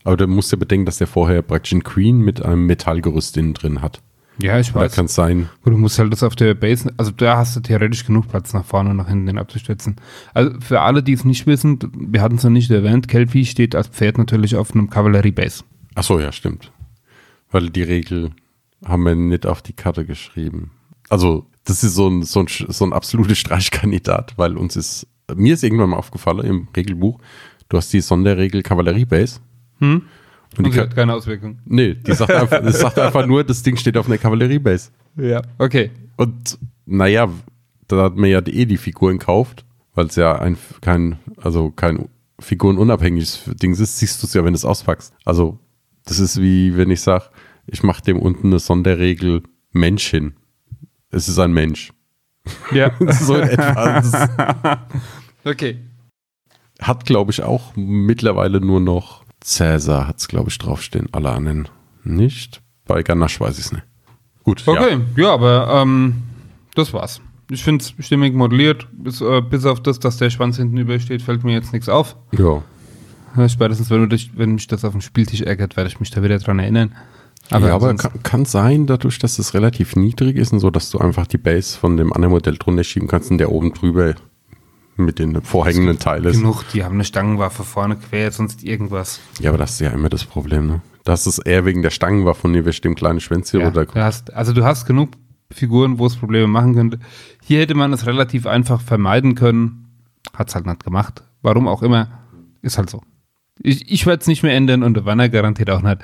[0.03, 3.53] Aber du musst ja bedenken, dass der vorher praktisch einen Queen mit einem Metallgerüst innen
[3.53, 4.01] drin hat.
[4.39, 4.95] Ja, ich Da weiß.
[4.95, 8.05] kann es sein, Du musst halt das auf der Base, also da hast du theoretisch
[8.05, 9.97] genug Platz nach vorne und nach hinten den abzustützen.
[10.33, 13.75] Also für alle, die es nicht wissen, wir hatten es noch nicht erwähnt, Kelpie steht
[13.75, 15.63] als Pferd natürlich auf einem Kavallerie-Base.
[15.95, 16.71] Ach so, ja, stimmt.
[17.51, 18.31] Weil die Regel
[18.85, 20.71] haben wir nicht auf die Karte geschrieben.
[21.09, 25.53] Also, das ist so ein, so ein, so ein absoluter Streichkandidat, weil uns ist, mir
[25.53, 27.19] ist irgendwann mal aufgefallen im Regelbuch,
[27.69, 29.39] du hast die Sonderregel Kavallerie-Base.
[29.79, 30.03] Hm?
[30.57, 31.59] Und die, Und hat keine Auswirkung.
[31.65, 34.91] nee, die sagt einfach, das sagt einfach nur, das Ding steht auf einer Kavallerie-Base.
[35.15, 35.41] Ja.
[35.57, 35.91] Okay.
[36.17, 37.29] Und naja,
[37.87, 42.09] da hat man ja eh die Figuren gekauft, weil es ja ein, kein, also kein
[42.39, 45.13] figurenunabhängiges Ding ist, siehst du es ja, wenn du es auspackst.
[45.25, 45.57] Also,
[46.05, 47.25] das ist wie, wenn ich sage,
[47.67, 50.33] ich mache dem unten eine Sonderregel Mensch hin.
[51.11, 51.91] Es ist ein Mensch.
[52.71, 52.91] Ja.
[53.11, 54.81] so in etwa.
[55.43, 55.79] Okay.
[56.79, 61.07] hat, glaube ich, auch mittlerweile nur noch Cäsar, hat es, glaube ich, draufstehen.
[61.11, 61.67] Alle anderen
[62.03, 62.61] nicht.
[62.85, 63.83] Bei Ganache weiß ich es nicht.
[64.43, 66.23] Gut, Okay, ja, aber ähm,
[66.75, 67.21] das war's.
[67.49, 68.87] Ich finde es stimmig modelliert.
[68.91, 72.15] Bis, äh, bis auf das, dass der Schwanz hinten übersteht, fällt mir jetzt nichts auf.
[72.31, 72.61] ja.
[73.37, 76.09] Ja, Spätestens, wenn, du dich, wenn mich das auf dem Spieltisch ärgert, werde ich mich
[76.11, 76.93] da wieder dran erinnern.
[77.49, 80.89] Aber, ja, aber kann, kann sein, dadurch, dass es relativ niedrig ist und so, dass
[80.89, 84.15] du einfach die Base von dem anderen Modell drunter schieben kannst und der oben drüber
[85.05, 89.19] mit den vorhängenden Teilen genug, die haben eine Stangenwaffe vorne quer, sonst irgendwas.
[89.39, 90.81] Ja, aber das ist ja immer das Problem, ne?
[91.03, 93.95] Das ist eher wegen der Stangenwaffe und nicht wegen dem kleinen Schwänzchen Ja, oder du
[93.95, 95.11] hast, also du hast genug
[95.51, 96.99] Figuren, wo es Probleme machen könnte.
[97.43, 99.87] Hier hätte man es relativ einfach vermeiden können.
[100.33, 101.23] Hat es halt nicht gemacht.
[101.41, 102.07] Warum auch immer.
[102.61, 103.01] Ist halt so.
[103.59, 105.97] Ich, ich werde es nicht mehr ändern und der Wanner garantiert auch nicht.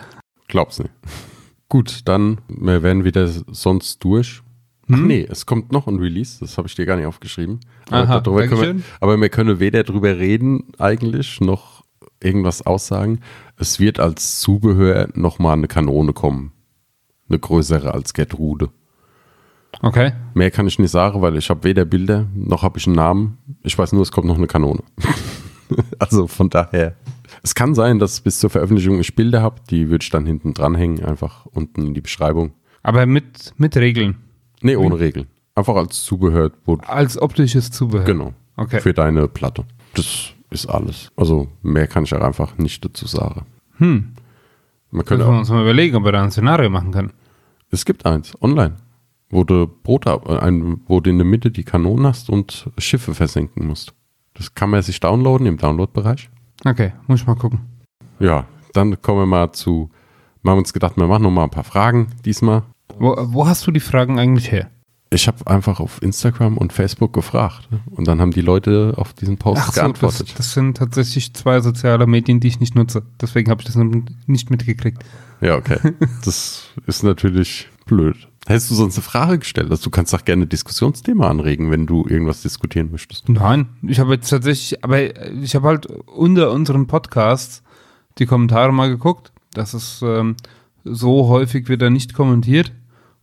[0.48, 0.92] glaub's nicht.
[1.70, 4.42] Gut, dann wir werden wieder sonst durch.
[4.90, 5.08] Ach Hm?
[5.08, 7.60] nee, es kommt noch ein Release, das habe ich dir gar nicht aufgeschrieben.
[7.90, 11.84] Aha, darüber können wir, aber wir können weder drüber reden eigentlich, noch
[12.22, 13.22] irgendwas aussagen.
[13.58, 16.52] Es wird als Zubehör nochmal eine Kanone kommen.
[17.30, 18.70] Eine größere als Gertrude.
[19.82, 20.14] Okay.
[20.34, 23.38] Mehr kann ich nicht sagen, weil ich habe weder Bilder, noch habe ich einen Namen.
[23.64, 24.82] Ich weiß nur, es kommt noch eine Kanone.
[26.00, 26.96] also von daher.
[27.44, 30.54] Es kann sein, dass bis zur Veröffentlichung ich Bilder habe, die würde ich dann hinten
[30.54, 32.54] dranhängen, einfach unten in die Beschreibung.
[32.82, 34.16] Aber mit, mit Regeln.
[34.62, 35.28] Nee, ohne Regeln.
[35.58, 36.52] Einfach als Zubehör.
[36.66, 38.06] wo- Als optisches Zubehör.
[38.06, 38.34] Genau.
[38.58, 38.80] Okay.
[38.80, 39.66] Für deine Platte.
[39.96, 41.12] Das ist alles.
[41.16, 43.46] Also mehr kann ich auch einfach nicht dazu sagen.
[43.78, 44.14] Hm.
[44.92, 47.12] Man Können könnte wir uns mal überlegen, ob wir da ein Szenario machen können.
[47.72, 48.76] es gibt eins, online,
[49.32, 53.14] wo du Brot äh, ein, wo du in der Mitte die Kanonen hast und Schiffe
[53.16, 53.94] versenken musst.
[54.36, 56.30] Das kann man sich downloaden im Download-Bereich.
[56.66, 57.60] Okay, muss ich mal gucken.
[58.20, 59.90] Ja, dann kommen wir mal zu,
[60.44, 62.62] wir haben uns gedacht, wir machen noch mal ein paar Fragen diesmal.
[63.00, 64.70] Wo, wo hast du die Fragen eigentlich her?
[65.10, 67.80] Ich habe einfach auf Instagram und Facebook gefragt ne?
[67.92, 70.34] und dann haben die Leute auf diesen Post Ach so, das, geantwortet.
[70.38, 73.04] das sind tatsächlich zwei soziale Medien, die ich nicht nutze.
[73.22, 73.78] Deswegen habe ich das
[74.26, 75.04] nicht mitgekriegt.
[75.40, 75.80] Ja, okay.
[76.26, 78.28] Das ist natürlich blöd.
[78.48, 79.70] Hättest du sonst eine Frage gestellt?
[79.70, 83.28] Also du kannst auch gerne Diskussionsthema anregen, wenn du irgendwas diskutieren möchtest.
[83.28, 85.02] Nein, ich habe jetzt tatsächlich, aber
[85.42, 87.64] ich habe halt unter unseren Podcasts
[88.20, 89.32] die Kommentare mal geguckt.
[89.54, 90.36] Das ist ähm,
[90.86, 92.72] so häufig wird da nicht kommentiert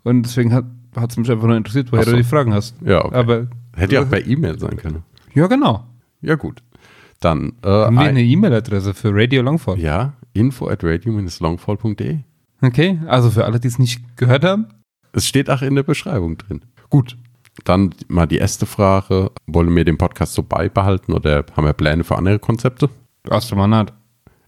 [0.03, 2.11] und deswegen hat es mich einfach nur interessiert, woher so.
[2.13, 2.75] du die Fragen hast.
[2.85, 3.15] Ja, okay.
[3.17, 5.03] Aber Hätte ja auch per E-Mail sein können.
[5.35, 5.85] ja, genau.
[6.21, 6.63] Ja, gut.
[7.21, 9.79] Dann, äh, Haben wir ein, eine E-Mail-Adresse für Radio Longfall?
[9.79, 12.19] ja, info at radio-longfall.de.
[12.63, 14.67] Okay, also für alle, die es nicht gehört haben.
[15.13, 16.63] Es steht auch in der Beschreibung drin.
[16.91, 17.17] Gut.
[17.65, 19.31] Dann mal die erste Frage.
[19.47, 22.91] Wollen wir den Podcast so beibehalten oder haben wir Pläne für andere Konzepte?
[23.31, 23.93] Astromanat.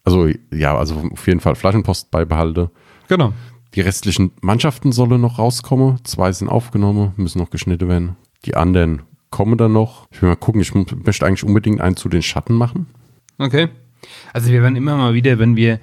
[0.04, 2.70] Also, ja, also auf jeden Fall Flaschenpost beibehalte.
[3.09, 3.32] Genau.
[3.77, 5.99] Die restlichen Mannschaften sollen noch rauskommen.
[6.05, 8.17] Zwei sind aufgenommen, müssen noch geschnitten werden.
[8.47, 10.09] Die anderen kommen dann noch.
[10.11, 12.87] Ich will mal gucken, ich möchte eigentlich unbedingt einen zu den Schatten machen.
[13.37, 13.69] Okay.
[14.33, 15.79] Also wir werden immer mal wieder, wenn wir,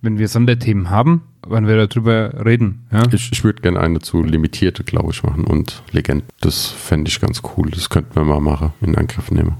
[0.00, 2.86] wenn wir Sonderthemen haben, wenn wir darüber reden.
[2.90, 3.02] Ja?
[3.12, 6.24] Ich, ich würde gerne eine zu limitierte, glaube ich, machen und Legend.
[6.40, 7.70] Das fände ich ganz cool.
[7.70, 9.56] Das könnten wir mal machen, in Angriff nehmen.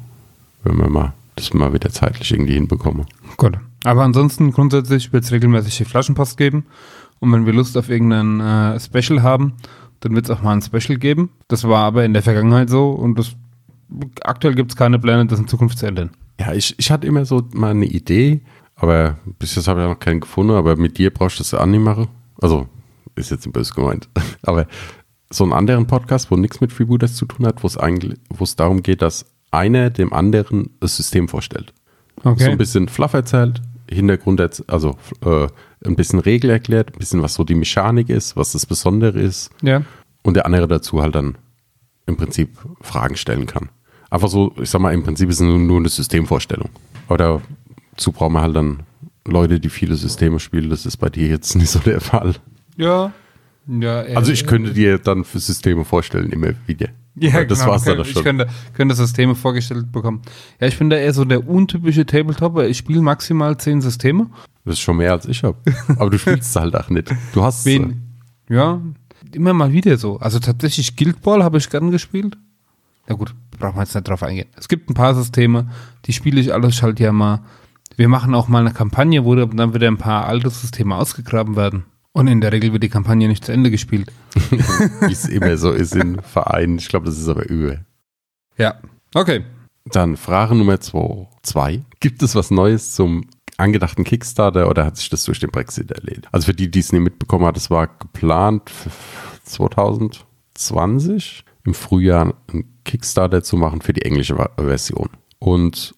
[0.63, 3.07] Wenn wir mal das mal wieder zeitlich irgendwie hinbekommen.
[3.37, 3.59] Gut.
[3.85, 6.65] Aber ansonsten grundsätzlich wird es regelmäßig die Flaschenpost geben.
[7.25, 9.55] Und wenn wir Lust auf irgendein äh, Special haben,
[10.01, 11.31] dann wird es auch mal ein Special geben.
[11.49, 13.35] Das war aber in der Vergangenheit so und das,
[14.23, 16.11] aktuell gibt es keine Pläne, das in Zukunft zu ändern.
[16.39, 18.43] Ja, ich, ich hatte immer so mal eine Idee,
[18.77, 21.65] aber bis jetzt habe ich noch keinen gefunden, aber mit dir brauchst du das auch
[21.65, 22.09] nicht machen.
[22.43, 22.69] Also,
[23.17, 24.09] ist jetzt ein böse gemeint.
[24.43, 24.67] aber
[25.31, 28.45] so einen anderen Podcast, wo nichts mit Freebooters zu tun hat, wo es eigentlich, wo
[28.45, 31.73] es darum geht, dass einer dem anderen das System vorstellt.
[32.23, 32.45] Okay.
[32.45, 35.47] So ein bisschen fluff erzählt, Hintergrund, also äh,
[35.87, 39.51] ein bisschen Regel erklärt, ein bisschen was so die Mechanik ist, was das Besondere ist
[39.63, 39.83] Ja.
[40.23, 41.37] und der andere dazu halt dann
[42.07, 43.69] im Prinzip Fragen stellen kann.
[44.11, 46.71] Einfach so, ich sag mal, im Prinzip ist es nur, eine Systemvorstellung.
[47.09, 47.41] Aber
[47.93, 48.81] dazu brauchen wir halt dann
[49.27, 50.71] Leute, die viele Systeme spielen.
[50.71, 52.35] Das ist bei dir jetzt nicht so der Fall.
[52.77, 53.13] Ja.
[53.67, 56.89] ja äh, Also ich könnte dir dann für Systeme vorstellen, immer wieder.
[57.17, 57.71] Ja, das genau.
[57.71, 58.25] war's dann auch Ich schon.
[58.25, 60.23] könnte, könnte Systeme vorgestellt bekommen.
[60.61, 62.67] Ja, ich bin da eher so der untypische Tabletopper.
[62.67, 64.31] Ich spiele maximal zehn Systeme.
[64.65, 65.57] Das ist schon mehr als ich habe.
[65.99, 67.15] Aber du spielst halt auch nicht.
[67.33, 68.03] Du hast Wen?
[68.49, 68.81] Ja,
[69.33, 70.19] immer mal wieder so.
[70.19, 72.37] Also tatsächlich Guild Ball habe ich gern gespielt.
[73.07, 74.49] Na gut, brauchen wir jetzt nicht drauf eingehen.
[74.57, 75.69] Es gibt ein paar Systeme,
[76.07, 77.41] die spiele ich alles halt ja mal.
[77.97, 81.85] Wir machen auch mal eine Kampagne, wo dann wieder ein paar alte Systeme ausgegraben werden.
[82.17, 84.13] Und in der Regel wird die Kampagne nicht zu Ende gespielt.
[84.51, 86.79] wie es immer so ist in Vereinen.
[86.79, 87.85] Ich glaube, das ist aber übel.
[88.57, 88.77] Ja.
[89.15, 89.45] Okay.
[89.85, 91.27] Dann Frage Nummer zwei.
[91.43, 91.83] zwei.
[91.99, 96.29] Gibt es was Neues zum angedachten Kickstarter oder hat sich das durch den Brexit erledigt?
[96.31, 98.93] Also für die, die es nicht mitbekommen hat, es war geplant für
[99.43, 105.09] 2020 im Frühjahr einen Kickstarter zu machen für die englische Version.
[105.41, 105.97] Und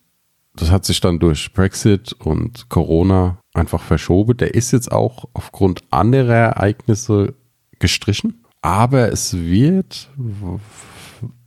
[0.56, 4.36] das hat sich dann durch Brexit und Corona einfach verschoben.
[4.36, 7.34] Der ist jetzt auch aufgrund anderer Ereignisse
[7.78, 8.44] gestrichen.
[8.62, 10.10] Aber es wird,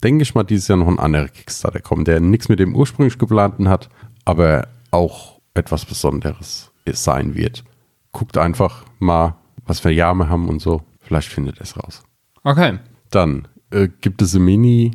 [0.03, 3.17] denke ich mal, dieses Jahr noch ein anderer Kickstarter kommen, der nichts mit dem ursprünglich
[3.17, 3.89] geplanten hat,
[4.25, 7.63] aber auch etwas Besonderes sein wird.
[8.11, 10.81] Guckt einfach mal, was für wir haben und so.
[11.01, 12.03] Vielleicht findet es raus.
[12.43, 12.79] Okay.
[13.11, 14.91] Dann äh, gibt es eine Mini,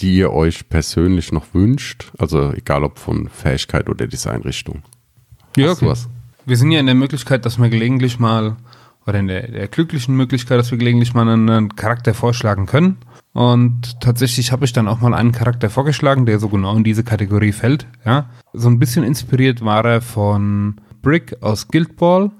[0.00, 2.12] die ihr euch persönlich noch wünscht.
[2.18, 4.82] Also egal ob von Fähigkeit oder Designrichtung.
[5.56, 5.86] Ja, okay.
[5.86, 6.08] was?
[6.46, 8.56] Wir sind ja in der Möglichkeit, dass wir gelegentlich mal,
[9.06, 12.98] oder in der, der glücklichen Möglichkeit, dass wir gelegentlich mal einen, einen Charakter vorschlagen können.
[13.32, 17.04] Und tatsächlich habe ich dann auch mal einen Charakter vorgeschlagen, der so genau in diese
[17.04, 17.86] Kategorie fällt.
[18.04, 18.28] Ja.
[18.52, 22.30] So ein bisschen inspiriert war er von Brick aus Guild Ball.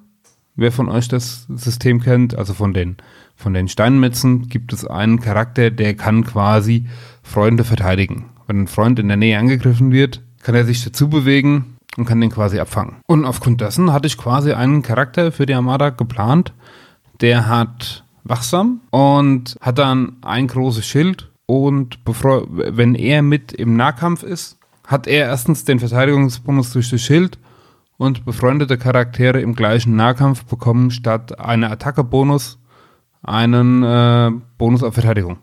[0.56, 2.96] Wer von euch das System kennt, also von den,
[3.36, 6.86] von den Steinmetzen, gibt es einen Charakter, der kann quasi
[7.30, 8.30] Freunde verteidigen.
[8.46, 12.20] Wenn ein Freund in der Nähe angegriffen wird, kann er sich dazu bewegen und kann
[12.20, 12.96] den quasi abfangen.
[13.06, 16.52] Und aufgrund dessen hatte ich quasi einen Charakter für die Armada geplant,
[17.20, 23.76] der hat wachsam und hat dann ein großes Schild und bevor, wenn er mit im
[23.76, 27.38] Nahkampf ist, hat er erstens den Verteidigungsbonus durch das Schild
[27.96, 32.58] und befreundete Charaktere im gleichen Nahkampf bekommen statt einer Attacke-Bonus
[33.22, 35.38] einen äh, Bonus auf Verteidigung.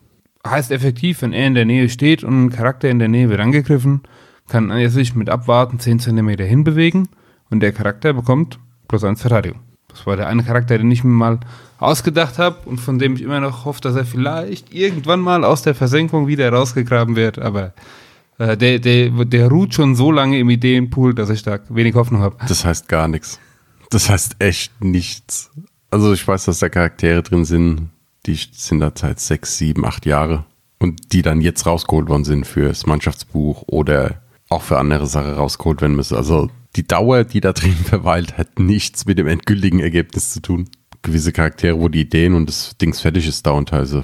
[0.49, 3.39] Heißt effektiv, wenn er in der Nähe steht und ein Charakter in der Nähe wird
[3.39, 4.01] angegriffen,
[4.47, 7.09] kann er sich mit Abwarten 10 cm hinbewegen
[7.49, 9.59] und der Charakter bekommt plus 1 Verteidigung.
[9.89, 11.39] Das war der eine Charakter, den ich mir mal
[11.79, 15.61] ausgedacht habe und von dem ich immer noch hoffe, dass er vielleicht irgendwann mal aus
[15.61, 17.39] der Versenkung wieder rausgegraben wird.
[17.39, 17.73] Aber
[18.37, 22.21] äh, der, der, der ruht schon so lange im Ideenpool, dass ich da wenig Hoffnung
[22.21, 22.37] habe.
[22.47, 23.39] Das heißt gar nichts.
[23.89, 25.49] Das heißt echt nichts.
[25.89, 27.89] Also ich weiß, dass da Charaktere drin sind,
[28.27, 30.45] die sind da seit sechs, sieben, acht Jahre
[30.79, 35.81] und die dann jetzt rausgeholt worden sind fürs Mannschaftsbuch oder auch für andere Sachen rausgeholt
[35.81, 36.15] werden müssen.
[36.15, 40.69] Also die Dauer, die da drin verweilt, hat nichts mit dem endgültigen Ergebnis zu tun.
[41.01, 44.03] Gewisse Charaktere, wo die Ideen und das Dings fertig ist, dauern teilweise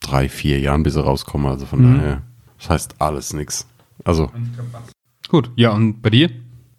[0.00, 1.46] drei, vier Jahren, bis sie rauskommen.
[1.48, 1.96] Also von Mhm.
[1.98, 2.22] daher,
[2.58, 3.66] das heißt alles nichts.
[4.04, 4.30] Also
[5.28, 6.30] Gut, ja, und bei dir?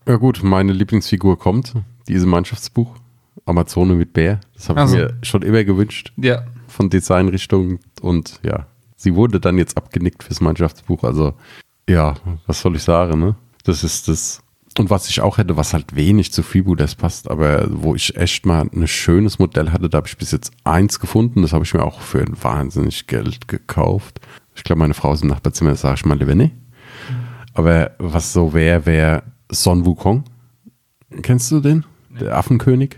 [0.08, 1.74] ja gut, meine Lieblingsfigur kommt,
[2.08, 2.96] diese Mannschaftsbuch,
[3.46, 4.40] Amazone mit Bär.
[4.54, 4.98] Das habe ich Also.
[4.98, 6.46] mir schon immer gewünscht Ja.
[6.76, 11.04] Von Designrichtung und ja, sie wurde dann jetzt abgenickt fürs Mannschaftsbuch.
[11.04, 11.34] Also
[11.90, 12.16] ja,
[12.48, 13.36] was soll ich sagen, ne?
[13.64, 14.42] Das ist das.
[14.78, 18.46] Und was ich auch hätte, was halt wenig zu Freebooters passt, aber wo ich echt
[18.46, 21.44] mal ein schönes Modell hatte, da habe ich bis jetzt eins gefunden.
[21.44, 24.20] Das habe ich mir auch für ein wahnsinnig Geld gekauft.
[24.54, 26.54] Ich glaube, meine Frau ist im Nachbarzimmer, das sage ich mal lieber nicht.
[27.54, 30.26] Aber was so wäre, wäre Son Wukong.
[31.22, 31.86] Kennst du den?
[32.20, 32.98] Der Affenkönig?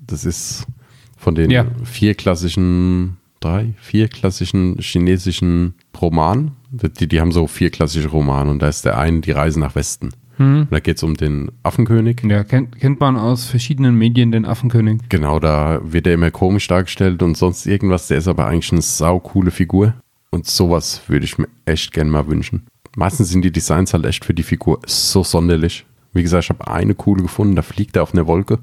[0.00, 0.66] Das ist
[1.16, 1.66] von den Ja.
[1.84, 6.52] vier klassischen, drei, vier klassischen chinesischen Romanen.
[6.70, 9.74] Die, die haben so vier klassische Romane und da ist der eine die Reise nach
[9.74, 10.10] Westen.
[10.36, 10.66] Hm.
[10.70, 12.22] Da geht es um den Affenkönig.
[12.28, 15.00] Ja, kennt, kennt man aus verschiedenen Medien den Affenkönig.
[15.08, 18.08] Genau, da wird er immer komisch dargestellt und sonst irgendwas.
[18.08, 19.94] Der ist aber eigentlich eine saukoole Figur.
[20.30, 22.66] Und sowas würde ich mir echt gerne mal wünschen.
[22.96, 25.86] Meistens sind die Designs halt echt für die Figur so sonderlich.
[26.12, 28.58] Wie gesagt, ich habe eine coole gefunden, da fliegt er auf einer Wolke.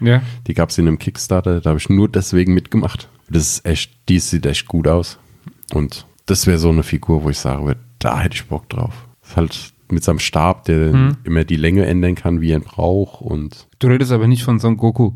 [0.00, 0.22] Ja.
[0.46, 3.08] Die gab es in einem Kickstarter, da habe ich nur deswegen mitgemacht.
[3.30, 5.18] Das ist echt, die sieht echt gut aus.
[5.74, 9.08] Und das wäre so eine Figur, wo ich sagen würde, da hätte ich Bock drauf.
[9.22, 11.16] Ist halt mit seinem Stab, der Hm.
[11.24, 13.20] immer die Länge ändern kann, wie er ihn braucht.
[13.22, 15.12] Und Du redest aber nicht von Son Goku.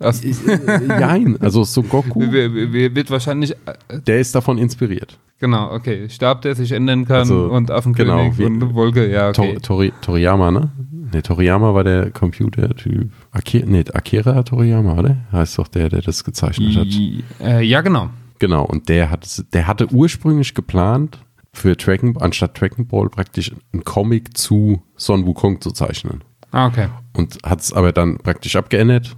[0.00, 5.18] Nein, also Son Goku, wir- wir- wir- wird wahrscheinlich, äh, der ist davon inspiriert.
[5.40, 9.10] genau, okay, Stab, der sich ändern kann Also, und Affenkönig genau, wie- und eine Wolke,
[9.10, 9.54] ja, okay.
[9.54, 10.70] Tor, Tori, Toriyama, ne?
[11.12, 13.10] Ne, Toriyama war der Computertyp.
[13.30, 15.16] Akira, nee, Akira Toriyama, oder?
[15.32, 16.86] Heißt doch der, der das gezeichnet hat.
[16.86, 18.10] I- äh, ja, genau.
[18.40, 21.18] Genau, und der, hat, der hatte ursprünglich geplant,
[21.52, 26.22] für Dragon, anstatt Dragon Ball praktisch einen Comic zu Son Wukong zu zeichnen.
[26.52, 26.88] Ah, okay.
[27.16, 29.16] Und hat es aber dann praktisch abgeändert,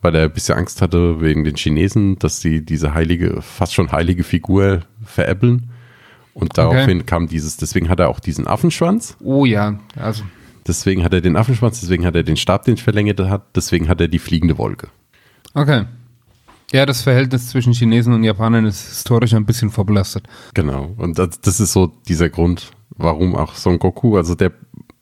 [0.00, 3.92] weil er ein bisschen Angst hatte wegen den Chinesen, dass sie diese heilige, fast schon
[3.92, 5.70] heilige Figur veräppeln.
[6.34, 9.16] Und daraufhin kam dieses, deswegen hat er auch diesen Affenschwanz.
[9.20, 10.22] Oh ja, also,
[10.68, 13.88] Deswegen hat er den Affenschwanz, deswegen hat er den Stab, den ich verlängert hat, deswegen
[13.88, 14.88] hat er die fliegende Wolke.
[15.54, 15.86] okay.
[16.70, 20.28] Ja, das Verhältnis zwischen Chinesen und Japanern ist historisch ein bisschen vorbelastet.
[20.52, 20.92] Genau.
[20.98, 24.52] Und das, das ist so dieser Grund, warum auch Son Goku, also der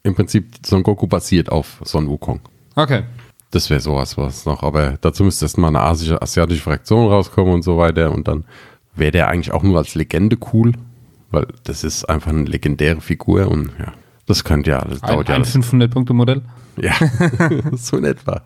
[0.05, 2.39] im Prinzip Son Goku basiert auf Son Wukong.
[2.77, 3.03] Okay.
[3.51, 7.63] Das wäre sowas was noch, aber dazu müsste erstmal eine asische, asiatische Fraktion rauskommen und
[7.63, 8.45] so weiter und dann
[8.95, 10.73] wäre der eigentlich auch nur als Legende cool,
[11.31, 13.93] weil das ist einfach eine legendäre Figur und ja,
[14.27, 15.55] das könnte ja alles, Ein, dauert ja ein alles.
[15.55, 16.43] 500-Punkte-Modell.
[16.81, 16.95] Ja,
[17.73, 18.43] so in etwa.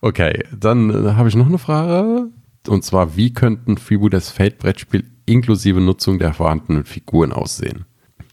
[0.00, 2.28] Okay, dann äh, habe ich noch eine Frage.
[2.68, 7.84] Und zwar, wie könnten Freebooters Fate-Brettspiel inklusive Nutzung der vorhandenen Figuren aussehen?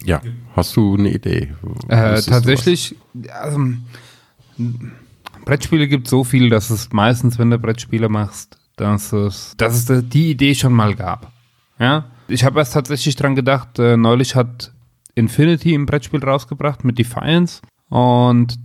[0.03, 0.21] Ja,
[0.55, 1.53] hast du eine Idee?
[1.87, 2.95] Äh, tatsächlich,
[3.31, 3.59] also,
[5.47, 10.09] Brettspiele gibt so viel, dass es meistens, wenn du Brettspiele machst, dass es, dass es
[10.09, 11.31] die Idee schon mal gab.
[11.79, 14.73] Ja, ich habe erst tatsächlich dran gedacht, äh, neulich hat
[15.15, 18.59] Infinity ein Brettspiel rausgebracht mit Defiance und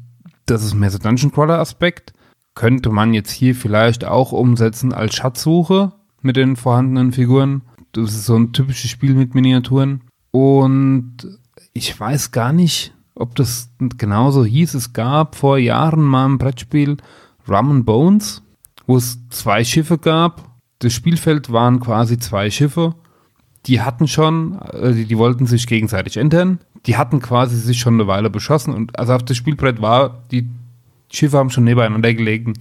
[0.46, 2.14] das ist mehr so Dungeon Crawler Aspekt.
[2.56, 7.62] Könnte man jetzt hier vielleicht auch umsetzen als Schatzsuche mit den vorhandenen Figuren.
[7.92, 10.02] Das ist so ein typisches Spiel mit Miniaturen.
[10.32, 11.38] Und
[11.74, 14.74] ich weiß gar nicht, ob das genauso hieß.
[14.74, 16.96] Es gab vor Jahren mal ein Brettspiel
[17.48, 18.42] Rum and Bones,
[18.86, 20.50] wo es zwei Schiffe gab.
[20.78, 22.94] Das Spielfeld waren quasi zwei Schiffe.
[23.66, 26.58] Die hatten schon, äh, die, die wollten sich gegenseitig entern.
[26.86, 30.48] Die hatten quasi sich schon eine Weile beschossen und also auf das Spielbrett war, die
[31.12, 32.54] Schiffe haben schon nebeneinander gelegen.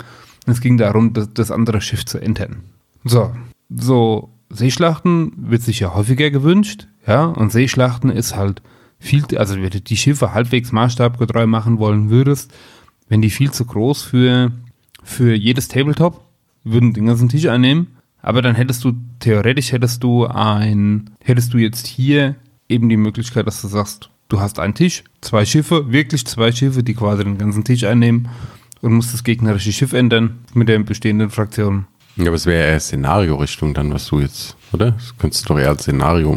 [0.46, 2.64] Es ging darum, das, das andere Schiff zu entern.
[3.04, 3.32] So,
[3.70, 8.62] so Seeschlachten wird sich ja häufiger gewünscht, ja, und Seeschlachten ist halt
[9.02, 12.54] viel, also wenn du die Schiffe halbwegs maßstabgetreu machen wollen würdest,
[13.10, 14.52] wenn die viel zu groß für,
[15.04, 16.24] für jedes Tabletop,
[16.64, 17.88] würden den ganzen Tisch einnehmen,
[18.22, 22.36] aber dann hättest du, theoretisch hättest du ein, hättest du jetzt hier
[22.70, 26.84] eben die Möglichkeit, dass du sagst, du hast einen Tisch, zwei Schiffe, wirklich zwei Schiffe,
[26.84, 28.30] die quasi den ganzen Tisch einnehmen
[28.82, 31.88] und musst das gegnerische Schiff ändern mit der bestehenden Fraktion.
[32.18, 34.92] Ja, aber es wäre eher Szenario-Richtung dann, was du jetzt, oder?
[34.92, 36.32] Das könntest du doch eher als Szenario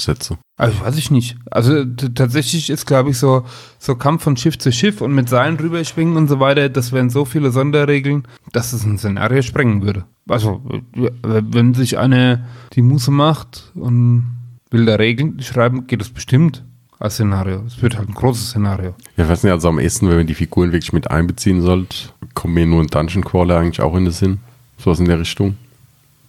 [0.00, 0.38] setzen.
[0.56, 1.36] Also weiß ich nicht.
[1.50, 3.44] Also tatsächlich ist, glaube ich, so,
[3.78, 7.10] so Kampf von Schiff zu Schiff und mit Seilen rüberschwingen und so weiter, das wären
[7.10, 10.04] so viele Sonderregeln, dass es ein Szenario sprengen würde.
[10.28, 10.62] Also,
[10.94, 14.36] wenn sich eine die Muße macht und
[14.70, 16.64] will da Regeln schreiben, geht das bestimmt
[16.98, 17.62] als Szenario.
[17.66, 18.94] Es wird halt ein großes Szenario.
[19.16, 22.14] Ja, ich weiß nicht, also am ehesten, wenn man die Figuren wirklich mit einbeziehen sollt,
[22.34, 24.38] kommt mir nur ein Dungeon Crawler eigentlich auch in den Sinn.
[24.78, 25.56] Sowas in der Richtung.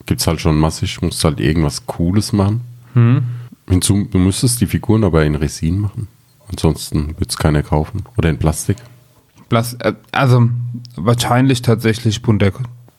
[0.06, 2.62] Gibt's halt schon massig, musst halt irgendwas Cooles machen.
[2.94, 3.24] Hm.
[3.68, 6.08] Hinzu, du müsstest die Figuren aber in Resin machen.
[6.48, 8.04] Ansonsten wird's keiner kaufen.
[8.18, 8.78] Oder in Plastik.
[9.50, 10.50] Plas äh, also
[10.96, 12.52] wahrscheinlich tatsächlich bunter.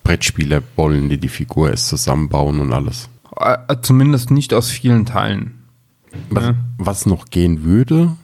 [0.02, 3.09] Brettspieler wollen die die Figur erst zusammenbauen und alles.
[3.37, 5.62] Äh, zumindest nicht aus vielen Teilen.
[6.31, 6.55] Was, Ja.
[6.79, 8.16] was noch gehen würde,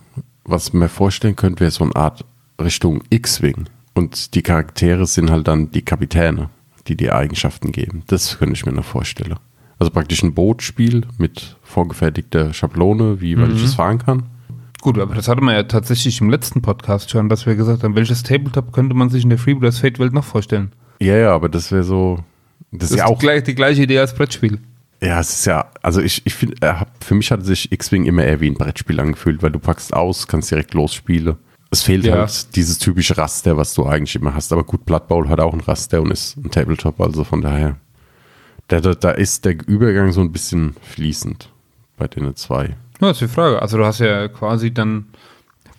[0.45, 2.25] was man vorstellen könnte, wäre so eine Art
[2.61, 3.67] Richtung X-Wing.
[3.95, 6.49] Und die Charaktere sind halt dann die Kapitäne,
[6.89, 8.03] die die Eigenschaften geben.
[8.07, 9.37] Das könnte ich mir noch vorstellen.
[9.83, 13.65] Also praktisch ein Bootspiel mit vorgefertigter Schablone, wie man Mhm.
[13.65, 14.23] es fahren kann.
[14.81, 17.97] Gut, aber das hatte man ja tatsächlich im letzten Podcast schon, dass wir gesagt haben,
[17.97, 20.71] welches Tabletop könnte man sich in der Freebooters Fate Welt noch vorstellen?
[21.01, 22.21] Ja, ja, aber das wäre so.
[22.71, 23.19] Das, Das ist ja auch.
[23.19, 24.61] die, gleich, die gleiche Idee als Brettspiel.
[25.03, 25.65] Ja, es ist ja.
[25.83, 29.01] Also ich, ich finde, äh, für mich hat sich X-Wing immer eher wie ein Brettspiel
[29.01, 31.35] angefühlt, weil du packst aus, kannst direkt losspielen.
[31.73, 32.19] Es fehlt Ja.
[32.19, 34.53] halt dieses typische Raster, was du eigentlich immer hast.
[34.53, 37.79] Aber gut, Blood Bowl hat auch ein Raster und ist ein Tabletop, also von daher.
[38.69, 41.51] Da, da, da ist der Übergang so ein bisschen fließend
[41.97, 42.77] bei den zwei.
[43.01, 43.61] Ja, ist die Frage.
[43.61, 45.07] Also du hast ja quasi dann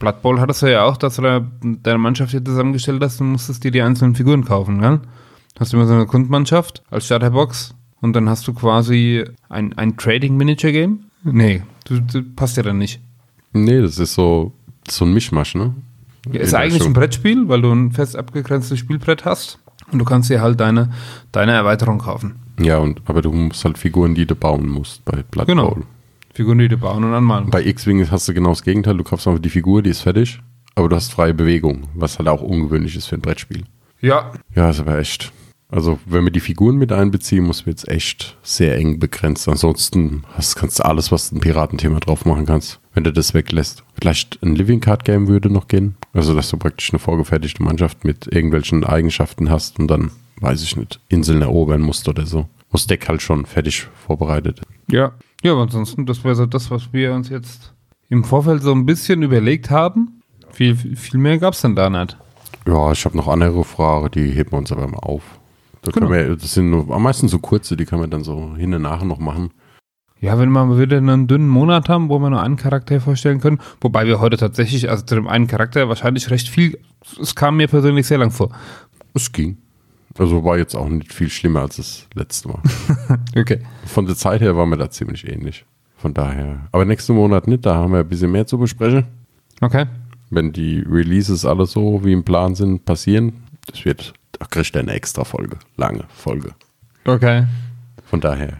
[0.03, 3.63] Blood Bowl hattest du ja auch, dass du deine Mannschaft hier zusammengestellt hast und musstest
[3.63, 4.99] dir die einzelnen Figuren kaufen, gell?
[5.57, 9.95] Hast du immer so eine Grundmannschaft als Starterbox und dann hast du quasi ein, ein
[9.95, 11.05] Trading-Miniature-Game?
[11.23, 12.99] Nee, du, du passt ja dann nicht.
[13.53, 14.51] Nee, das ist so,
[14.89, 15.73] so ein Mischmasch, ne?
[16.29, 19.59] Ja, ist eigentlich ein Brettspiel, weil du ein fest abgegrenztes Spielbrett hast
[19.91, 20.89] und du kannst dir halt deine,
[21.31, 22.35] deine Erweiterung kaufen.
[22.59, 25.71] Ja, und, aber du musst halt Figuren, die du bauen musst bei Blood Genau.
[25.71, 25.83] Bowl.
[26.33, 27.49] Figuren, die du bauen und anmalen.
[27.49, 28.97] Bei X-Wing hast du genau das Gegenteil.
[28.97, 30.39] Du kaufst einfach die Figur, die ist fertig,
[30.75, 33.63] aber du hast freie Bewegung, was halt auch ungewöhnlich ist für ein Brettspiel.
[34.01, 35.31] Ja, Ja, ist aber echt.
[35.69, 39.47] Also, wenn wir die Figuren mit einbeziehen, muss wir jetzt echt sehr eng begrenzt.
[39.49, 43.83] Ansonsten hast, kannst du alles, was ein Piratenthema drauf machen kannst, wenn du das weglässt.
[43.99, 45.95] Vielleicht ein Living Card Game würde noch gehen.
[46.13, 50.11] Also, dass du praktisch eine vorgefertigte Mannschaft mit irgendwelchen Eigenschaften hast und dann,
[50.43, 52.47] weiß ich nicht, Inseln erobern musst oder so.
[52.71, 54.61] Muss Deck halt schon fertig vorbereitet.
[54.89, 55.13] Ja.
[55.43, 57.73] Ja, aber ansonsten, das wäre so das, was wir uns jetzt
[58.09, 60.21] im Vorfeld so ein bisschen überlegt haben.
[60.51, 62.17] Viel, viel mehr gab es dann da nicht.
[62.65, 65.23] Ja, ich habe noch andere Fragen, die heben wir uns aber mal auf.
[65.81, 66.07] Da Genau.
[66.07, 68.73] können wir, das sind nur, am meisten so kurze, die kann man dann so hin
[68.73, 69.49] und nach noch machen.
[70.21, 73.59] Ja, wenn wir wieder einen dünnen Monat haben, wo wir nur einen Charakter vorstellen können,
[73.81, 76.79] wobei wir heute tatsächlich, also zu dem einen Charakter wahrscheinlich recht viel,
[77.19, 78.49] es kam mir persönlich sehr lang vor.
[79.13, 79.57] Es ging.
[80.17, 82.61] Also war jetzt auch nicht viel schlimmer als das letzte Mal.
[83.35, 83.59] Okay.
[83.85, 85.65] Von der Zeit her waren wir da ziemlich ähnlich.
[85.97, 86.67] Von daher.
[86.71, 89.05] Aber nächsten Monat nicht, da haben wir ein bisschen mehr zu besprechen.
[89.59, 89.85] Okay.
[90.29, 93.33] Wenn die Releases alle so wie im Plan sind, passieren,
[93.65, 95.57] das wird, da kriegt er eine extra Folge.
[95.77, 96.53] Lange Folge.
[97.05, 97.45] Okay.
[98.05, 98.57] Von daher.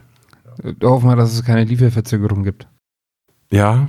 [0.82, 2.68] Hoffen wir, dass es keine Lieferverzögerung gibt.
[3.52, 3.88] Ja,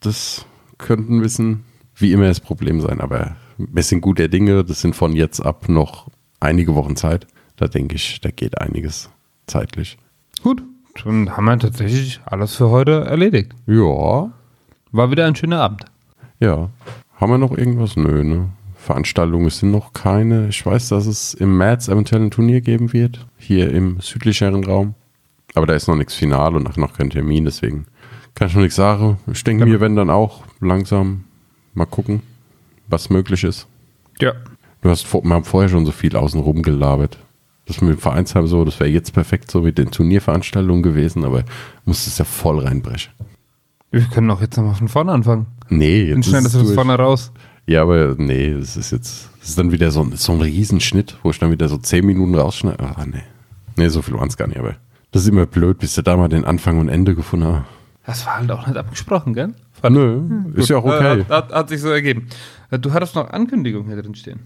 [0.00, 0.44] das
[0.76, 4.64] könnte ein bisschen wie immer das Problem sein, aber wir sind guter Dinge.
[4.64, 6.08] Das sind von jetzt ab noch
[6.40, 7.26] einige Wochen Zeit.
[7.56, 9.10] Da denke ich, da geht einiges
[9.46, 9.98] zeitlich.
[10.42, 10.62] Gut,
[11.04, 13.52] dann haben wir tatsächlich alles für heute erledigt.
[13.66, 14.30] Ja,
[14.92, 15.84] War wieder ein schöner Abend.
[16.40, 16.70] ja.
[17.20, 17.96] Haben wir noch irgendwas?
[17.96, 18.48] Nö, ne?
[18.76, 20.46] Veranstaltungen sind noch keine.
[20.50, 24.94] Ich weiß, dass es im März eventuell ein Turnier geben wird, hier im südlicheren Raum.
[25.56, 27.86] Aber da ist noch nichts final und auch noch kein Termin, deswegen
[28.36, 29.18] kann ich noch nichts sagen.
[29.32, 31.24] Ich denke mir, wenn dann auch langsam
[31.74, 32.22] mal gucken,
[32.86, 33.66] was möglich ist.
[34.20, 34.34] Ja.
[34.82, 37.18] Du hast vor, wir haben vorher schon so viel außenrum gelabert.
[37.66, 41.44] Das mit dem Vereinsheim so, das wäre jetzt perfekt so mit den Turnierveranstaltungen gewesen, aber
[41.84, 43.12] muss es ja voll reinbrechen.
[43.90, 45.46] Wir können auch jetzt nochmal von vorne anfangen.
[45.68, 47.32] Nee, Dann jetzt schneidest ist du es das vorne raus.
[47.66, 51.18] Ja, aber nee, das ist jetzt, das ist dann wieder so ein, so ein Riesenschnitt,
[51.22, 52.82] wo ich dann wieder so 10 Minuten rausschneide.
[52.82, 53.22] Ah, nee.
[53.76, 54.76] Nee, so viel waren es gar nicht, aber
[55.12, 57.64] das ist immer blöd, bis du da mal den Anfang und Ende gefunden hast.
[58.06, 59.52] Das war halt auch nicht abgesprochen, gell?
[59.90, 60.22] Nö,
[60.54, 61.20] ist ja auch okay.
[61.20, 62.28] Äh, Hat, hat, hat sich so ergeben.
[62.70, 64.40] Äh, Du hattest noch Ankündigungen hier drin stehen.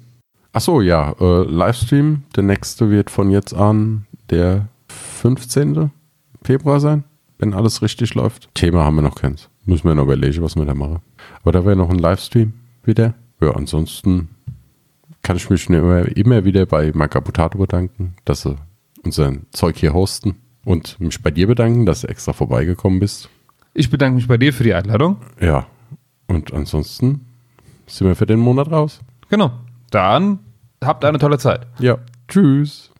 [0.52, 5.90] Ach so, ja, äh, Livestream, der nächste wird von jetzt an der 15.
[6.42, 7.04] Februar sein,
[7.38, 8.54] wenn alles richtig läuft.
[8.54, 9.48] Thema haben wir noch keins.
[9.64, 11.00] Müssen wir noch überlegen, was wir da machen.
[11.42, 12.52] Aber da wäre noch ein Livestream
[12.84, 13.14] wieder.
[13.40, 14.28] Ja, ansonsten
[15.22, 18.56] kann ich mich immer, immer wieder bei Macaputato bedanken, dass sie
[19.04, 23.30] unser Zeug hier hosten und mich bei dir bedanken, dass du extra vorbeigekommen bist.
[23.72, 25.16] Ich bedanke mich bei dir für die Einladung.
[25.40, 25.66] Ja,
[26.26, 27.26] und ansonsten
[27.86, 29.00] sind wir für den Monat raus.
[29.30, 29.52] Genau.
[29.92, 30.40] Dann
[30.82, 31.66] habt eine tolle Zeit.
[31.78, 32.91] Ja, tschüss.